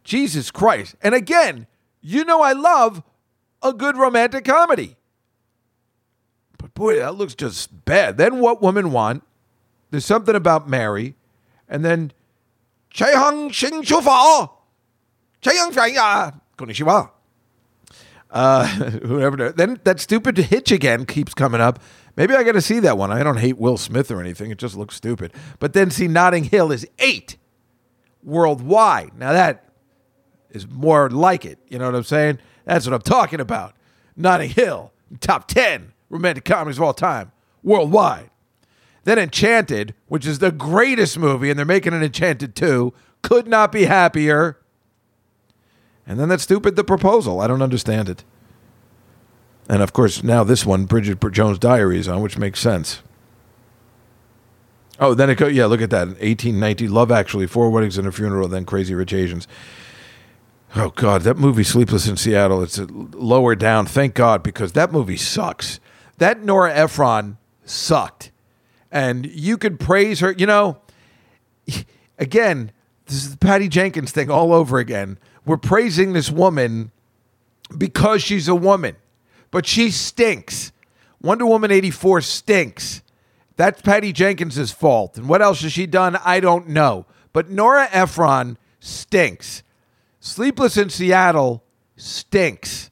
[0.03, 0.97] Jesus Christ.
[1.03, 1.67] And again,
[2.01, 3.03] you know, I love
[3.63, 4.97] a good romantic comedy.
[6.57, 8.17] But boy, that looks just bad.
[8.17, 9.23] Then What Women Want.
[9.91, 11.15] There's something about Mary.
[11.69, 12.13] And then
[12.93, 14.51] Cheihang Xing Chu Fa.
[15.43, 16.33] Cheihang Fang Ya.
[16.57, 17.11] Konnichiwa.
[18.31, 18.67] Uh,
[19.05, 19.51] whoever.
[19.51, 21.81] Then that stupid hitch again keeps coming up.
[22.17, 23.11] Maybe I got to see that one.
[23.11, 24.51] I don't hate Will Smith or anything.
[24.51, 25.33] It just looks stupid.
[25.59, 27.37] But then see Notting Hill is eight
[28.23, 29.17] worldwide.
[29.17, 29.65] Now that
[30.51, 31.59] is more like it.
[31.69, 32.39] You know what I'm saying?
[32.65, 33.75] That's what I'm talking about.
[34.17, 38.31] Notting Hill, top 10 romantic comedies of all time, worldwide.
[39.05, 42.93] Then Enchanted, which is the greatest movie, and they're making an Enchanted 2.
[43.23, 44.59] Could not be happier.
[46.07, 47.41] And then that stupid The Proposal.
[47.41, 48.25] I don't understand it.
[49.69, 53.03] And of course, now this one, Bridget Jones' Diary, is on, which makes sense.
[54.99, 56.09] Oh, then it goes, yeah, look at that.
[56.09, 59.49] 1890, Love Actually, Four Weddings and a Funeral, then Crazy Rich Asians.
[60.77, 62.63] Oh God, that movie Sleepless in Seattle.
[62.63, 63.87] It's lower down.
[63.87, 65.81] Thank God because that movie sucks.
[66.19, 68.31] That Nora Ephron sucked,
[68.91, 70.33] and you could praise her.
[70.33, 70.79] You know,
[72.19, 72.73] again,
[73.07, 75.19] this is the Patty Jenkins thing all over again.
[75.45, 76.93] We're praising this woman
[77.77, 78.97] because she's a woman,
[79.51, 80.73] but she stinks.
[81.23, 83.03] Wonder Woman 84 stinks.
[83.57, 85.19] That's Patty Jenkins' fault.
[85.19, 86.17] And what else has she done?
[86.25, 87.05] I don't know.
[87.33, 89.63] But Nora Ephron stinks.
[90.19, 91.63] Sleepless in Seattle
[91.97, 92.91] stinks.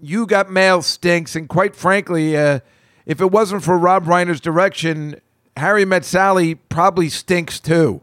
[0.00, 1.34] You Got Mail stinks.
[1.34, 2.60] And quite frankly, uh,
[3.08, 5.20] if it wasn't for Rob Reiner's direction,
[5.56, 8.02] Harry Met Sally probably stinks too.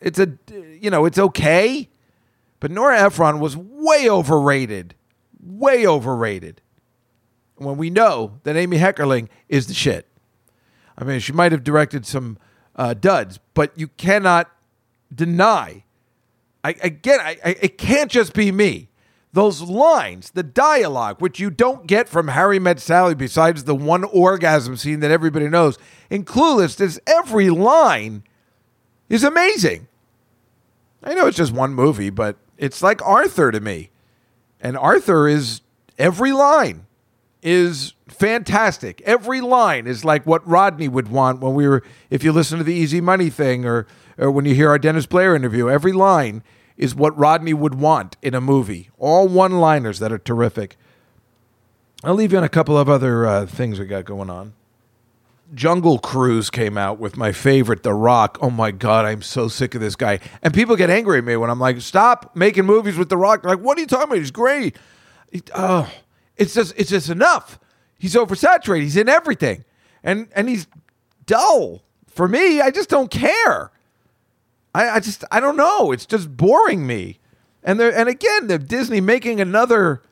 [0.00, 0.32] It's a,
[0.80, 1.90] you know, it's okay.
[2.58, 4.94] But Nora Ephron was way overrated.
[5.40, 6.62] Way overrated.
[7.56, 10.08] When we know that Amy Heckerling is the shit.
[10.96, 12.38] I mean, she might have directed some
[12.74, 14.50] uh, duds, but you cannot
[15.14, 15.84] deny.
[16.64, 18.88] I, again, I, I, it can't just be me.
[19.36, 24.04] Those lines, the dialogue, which you don't get from Harry Met Sally besides the one
[24.04, 25.76] orgasm scene that everybody knows,
[26.08, 28.22] in Clueless, there's every line
[29.10, 29.88] is amazing.
[31.02, 33.90] I know it's just one movie, but it's like Arthur to me.
[34.58, 35.60] And Arthur is
[35.98, 36.86] every line
[37.42, 39.02] is fantastic.
[39.02, 42.64] Every line is like what Rodney would want when we were if you listen to
[42.64, 43.86] the Easy Money thing or
[44.16, 46.42] or when you hear our Dennis Blair interview, every line
[46.76, 48.90] is what Rodney would want in a movie.
[48.98, 50.76] All one-liners that are terrific.
[52.04, 54.52] I'll leave you on a couple of other uh, things we got going on.
[55.54, 58.38] Jungle Cruise came out with my favorite, The Rock.
[58.42, 60.18] Oh my God, I'm so sick of this guy.
[60.42, 63.42] And people get angry at me when I'm like, stop making movies with The Rock.
[63.42, 64.18] They're like, what are you talking about?
[64.18, 64.76] He's great.
[65.54, 65.90] Oh,
[66.36, 67.58] it's just, it's just enough.
[67.98, 68.82] He's oversaturated.
[68.82, 69.64] He's in everything,
[70.02, 70.66] and and he's
[71.24, 71.82] dull.
[72.08, 73.70] For me, I just don't care.
[74.76, 75.90] I, I just, I don't know.
[75.90, 77.18] It's just boring me.
[77.62, 80.02] And there, and again, the Disney making another,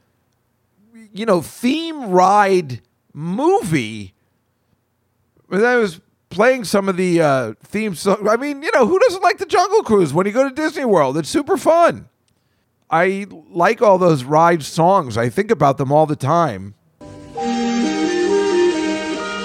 [1.13, 2.81] you know, theme ride
[3.13, 4.15] movie
[5.49, 6.01] when I was
[6.31, 8.27] playing some of the uh, theme songs.
[8.27, 10.87] I mean, you know, who doesn't like the Jungle Cruise when you go to Disney
[10.87, 11.19] World?
[11.19, 12.09] It's super fun.
[12.91, 15.19] I like all those ride songs.
[15.19, 16.75] I think about them all the time.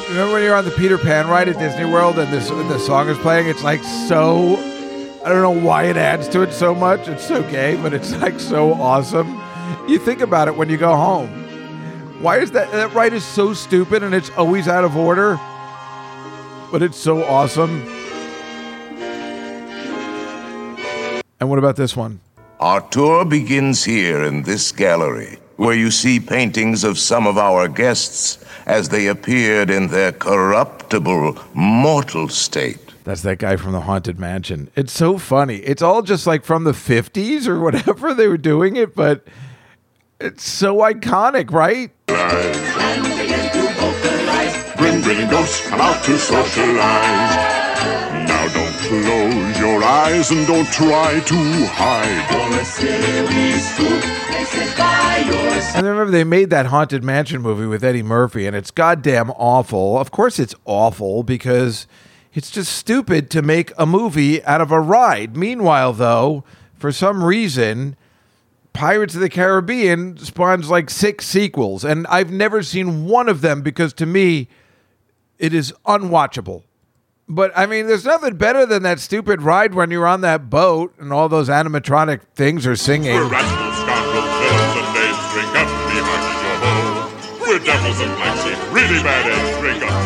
[0.08, 3.10] Remember when you're on the Peter Pan ride at Disney World and this the song
[3.10, 3.48] is playing?
[3.48, 4.79] It's like so.
[5.24, 7.08] I don't know why it adds to it so much.
[7.08, 9.42] It's so gay, but it's like so awesome.
[9.88, 11.30] You think about it when you go home.
[12.22, 12.72] Why is that?
[12.72, 15.40] That ride is so stupid and it's always out of order
[16.72, 17.82] but it's so awesome.
[21.40, 22.20] And what about this one?
[22.60, 27.68] Our tour begins here in this gallery, where you see paintings of some of our
[27.68, 32.89] guests as they appeared in their corruptible, mortal state.
[33.10, 34.70] That's that guy from the Haunted Mansion.
[34.76, 35.56] It's so funny.
[35.56, 39.26] It's all just like from the 50s or whatever they were doing it, but
[40.20, 41.90] it's so iconic, right?
[44.78, 47.36] Bring grinning ghosts come out to socialize.
[48.30, 52.30] Now don't close your eyes and don't try to hide.
[55.76, 59.32] And I remember they made that Haunted Mansion movie with Eddie Murphy, and it's goddamn
[59.32, 59.98] awful.
[59.98, 61.88] Of course, it's awful because
[62.40, 65.36] it's just stupid to make a movie out of a ride.
[65.36, 66.46] Meanwhile, though,
[66.78, 67.98] for some reason,
[68.72, 73.62] Pirates of the Caribbean spawns like six sequels, and I've never seen one of them
[73.62, 74.48] because to me,
[75.38, 76.64] it is unwatchable.
[77.28, 80.94] But I mean, there's nothing better than that stupid ride when you're on that boat
[80.98, 83.16] and all those animatronic things are singing.
[83.16, 85.34] We're scoundrels, villains, and knaves.
[85.34, 85.68] Drink up.
[87.42, 88.12] We're devils and
[88.74, 89.60] really bad eggs.
[89.60, 90.00] Drink up,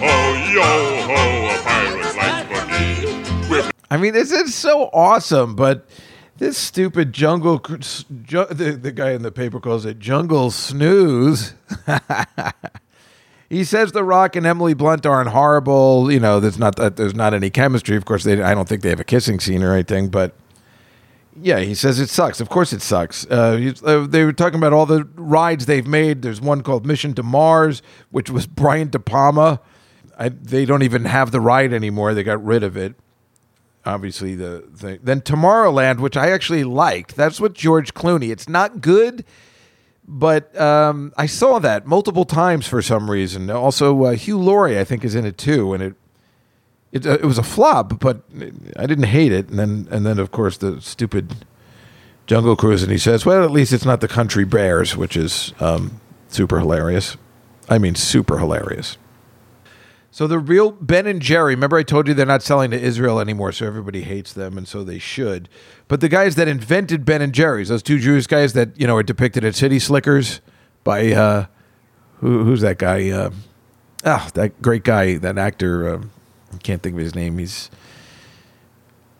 [0.00, 0.62] ho, yo
[1.06, 3.70] ho, a pirate's life for me.
[3.90, 5.86] I mean, this is so awesome, but
[6.38, 11.54] this stupid jungle, ju- the, the guy in the paper calls it jungle snooze.
[13.50, 16.10] he says The Rock and Emily Blunt aren't horrible.
[16.10, 17.96] You know, there's not that there's not any chemistry.
[17.96, 20.34] Of course, they I don't think they have a kissing scene or anything, but
[21.42, 22.40] yeah, he says it sucks.
[22.40, 23.26] Of course, it sucks.
[23.30, 26.22] Uh, he's- uh, they were talking about all the rides they've made.
[26.22, 29.60] There's one called Mission to Mars, which was Brian De Palma.
[30.20, 32.14] I, they don't even have the ride anymore.
[32.14, 32.94] They got rid of it
[33.84, 34.98] obviously the thing.
[35.02, 37.16] Then Tomorrowland, which I actually liked.
[37.16, 38.30] That's what George Clooney.
[38.30, 39.24] It's not good,
[40.06, 43.50] but um, I saw that multiple times for some reason.
[43.50, 45.94] Also, uh, Hugh Laurie, I think, is in it too, and it
[46.92, 48.22] it, uh, it was a flop, but
[48.76, 49.48] I didn't hate it.
[49.48, 51.46] And then and then of course the stupid
[52.26, 55.54] Jungle Cruise, and he says, "Well, at least it's not the Country Bears," which is
[55.60, 57.16] um, super hilarious.
[57.68, 58.98] I mean, super hilarious.
[60.12, 63.20] So the real Ben and Jerry, remember I told you they're not selling to Israel
[63.20, 65.48] anymore, so everybody hates them, and so they should.
[65.86, 68.96] But the guys that invented Ben and Jerry's, those two Jewish guys that you know
[68.96, 70.40] are depicted at City Slickers
[70.82, 71.46] by uh,
[72.18, 73.10] who, who's that guy?
[73.10, 73.30] Uh,
[74.04, 75.94] ah, that great guy, that actor.
[75.94, 76.02] Uh,
[76.52, 77.38] I can't think of his name.
[77.38, 77.70] He's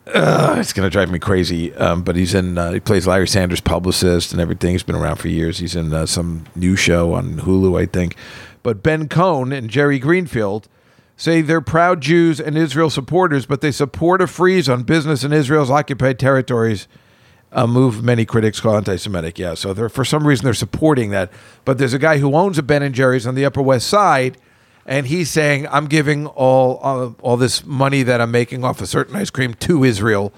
[0.08, 1.72] uh, it's gonna drive me crazy.
[1.74, 2.58] Um, but he's in.
[2.58, 4.72] Uh, he plays Larry Sanders' publicist and everything.
[4.72, 5.58] He's been around for years.
[5.58, 8.16] He's in uh, some new show on Hulu, I think.
[8.64, 10.68] But Ben Cohen and Jerry Greenfield
[11.20, 15.34] say they're proud Jews and Israel supporters, but they support a freeze on business in
[15.34, 16.88] Israel's occupied territories.
[17.52, 19.38] A move many critics call anti-Semitic.
[19.38, 21.30] Yeah, so they're for some reason they're supporting that.
[21.66, 24.38] But there's a guy who owns a Ben and Jerry's on the Upper West Side,
[24.86, 28.86] and he's saying, "I'm giving all all, all this money that I'm making off a
[28.86, 30.32] certain ice cream to Israel."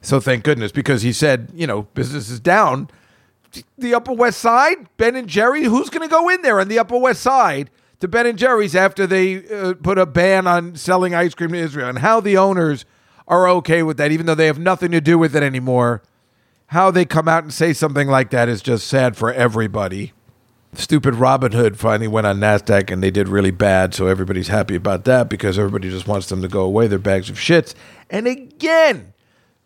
[0.00, 2.88] So thank goodness, because he said, you know, business is down.
[3.78, 6.78] The Upper West Side, Ben and Jerry, who's going to go in there on the
[6.78, 7.70] Upper West Side
[8.00, 11.58] to Ben and Jerry's after they uh, put a ban on selling ice cream to
[11.58, 12.84] Israel, and how the owners
[13.26, 16.02] are okay with that, even though they have nothing to do with it anymore.
[16.68, 20.12] How they come out and say something like that is just sad for everybody.
[20.72, 24.74] Stupid Robin Hood finally went on NASDAQ and they did really bad, so everybody's happy
[24.74, 26.86] about that because everybody just wants them to go away.
[26.88, 27.74] They're bags of shits.
[28.10, 29.12] And again,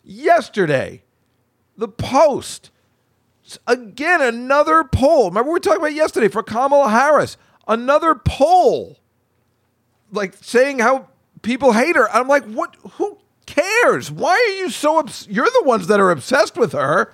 [0.05, 1.03] yesterday,
[1.77, 2.71] the Post,
[3.67, 5.31] again, another poll.
[5.31, 7.37] Remember, we were talking about yesterday for Kamala Harris,
[7.69, 8.99] another poll,
[10.11, 11.09] like saying how
[11.43, 12.11] people hate her.
[12.11, 12.74] I'm like, what?
[12.93, 14.11] Who cares?
[14.11, 14.99] Why are you so?
[14.99, 17.12] Obs- You're the ones that are obsessed with her.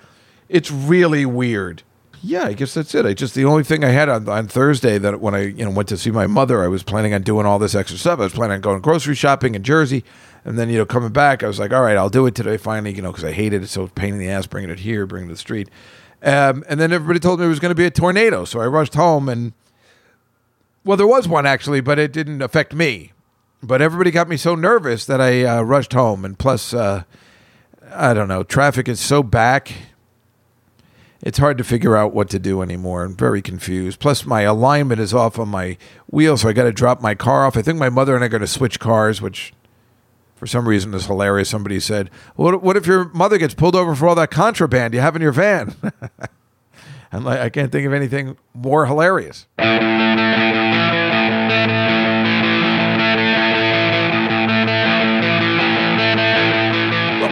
[0.49, 1.83] It's really weird.
[2.21, 3.05] Yeah, I guess that's it.
[3.05, 5.69] I just the only thing I had on, on Thursday that when I you know
[5.69, 8.19] went to see my mother, I was planning on doing all this extra stuff.
[8.19, 10.03] I was planning on going grocery shopping in Jersey,
[10.43, 12.57] and then you know coming back, I was like, all right, I'll do it today.
[12.57, 15.05] Finally, you know, because I hated it so pain in the ass bringing it here,
[15.05, 15.69] bringing it to the street.
[16.23, 18.65] Um, and then everybody told me it was going to be a tornado, so I
[18.65, 19.53] rushed home and
[20.85, 23.11] well, there was one actually, but it didn't affect me.
[23.61, 27.03] But everybody got me so nervous that I uh, rushed home, and plus, uh,
[27.91, 29.71] I don't know, traffic is so back
[31.25, 33.03] it's hard to figure out what to do anymore.
[33.03, 33.99] I'm very confused.
[33.99, 35.75] Plus, my alignment is off on my
[36.07, 37.57] wheel, so I got to drop my car off.
[37.57, 39.51] I think my mother and I are going to switch cars, which
[40.35, 41.49] for some reason is hilarious.
[41.49, 44.99] Somebody said, "What, what if your mother gets pulled over for all that contraband you
[44.99, 45.75] have in your van?"
[47.11, 49.47] I'm like, I can't think of anything more hilarious.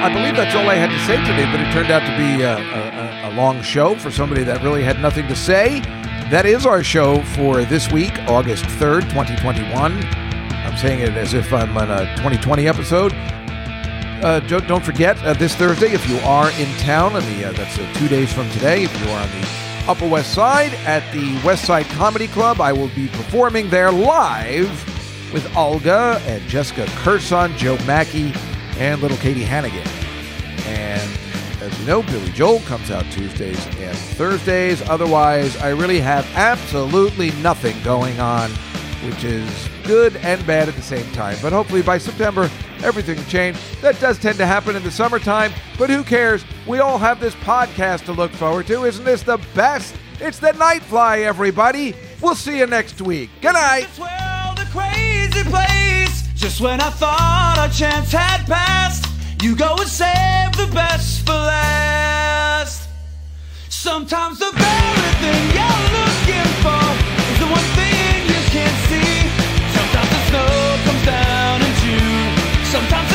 [0.03, 2.43] I believe that's all I had to say today, but it turned out to be
[2.43, 5.79] a, a, a long show for somebody that really had nothing to say.
[6.29, 10.03] That is our show for this week, August 3rd, 2021.
[10.03, 13.13] I'm saying it as if I'm on a 2020 episode.
[13.13, 17.53] Uh, don't, don't forget, uh, this Thursday, if you are in town, and the, uh,
[17.53, 19.47] that's uh, two days from today, if you are on the
[19.87, 24.69] Upper West Side at the West Side Comedy Club, I will be performing there live
[25.31, 28.33] with Olga and Jessica Kirson, Joe Machi,
[28.77, 29.87] and little Katie Hannigan.
[30.65, 31.19] And
[31.61, 34.81] as you know, Billy Joel comes out Tuesdays and Thursdays.
[34.89, 38.51] Otherwise, I really have absolutely nothing going on,
[39.05, 39.49] which is
[39.83, 41.37] good and bad at the same time.
[41.41, 42.49] But hopefully by September,
[42.83, 43.57] everything will change.
[43.81, 46.43] That does tend to happen in the summertime, but who cares?
[46.67, 48.85] We all have this podcast to look forward to.
[48.85, 49.95] Isn't this the best?
[50.19, 51.95] It's the Nightfly, everybody.
[52.21, 53.29] We'll see you next week.
[53.41, 53.87] Good night.
[56.43, 59.07] Just when I thought our chance had passed,
[59.41, 62.89] you go and save the best for last.
[63.69, 66.83] Sometimes the very thing you're looking for
[67.31, 69.23] is the one thing you can't see.
[69.71, 70.51] Sometimes the snow
[70.83, 72.35] comes down in June.
[72.75, 73.12] Sometimes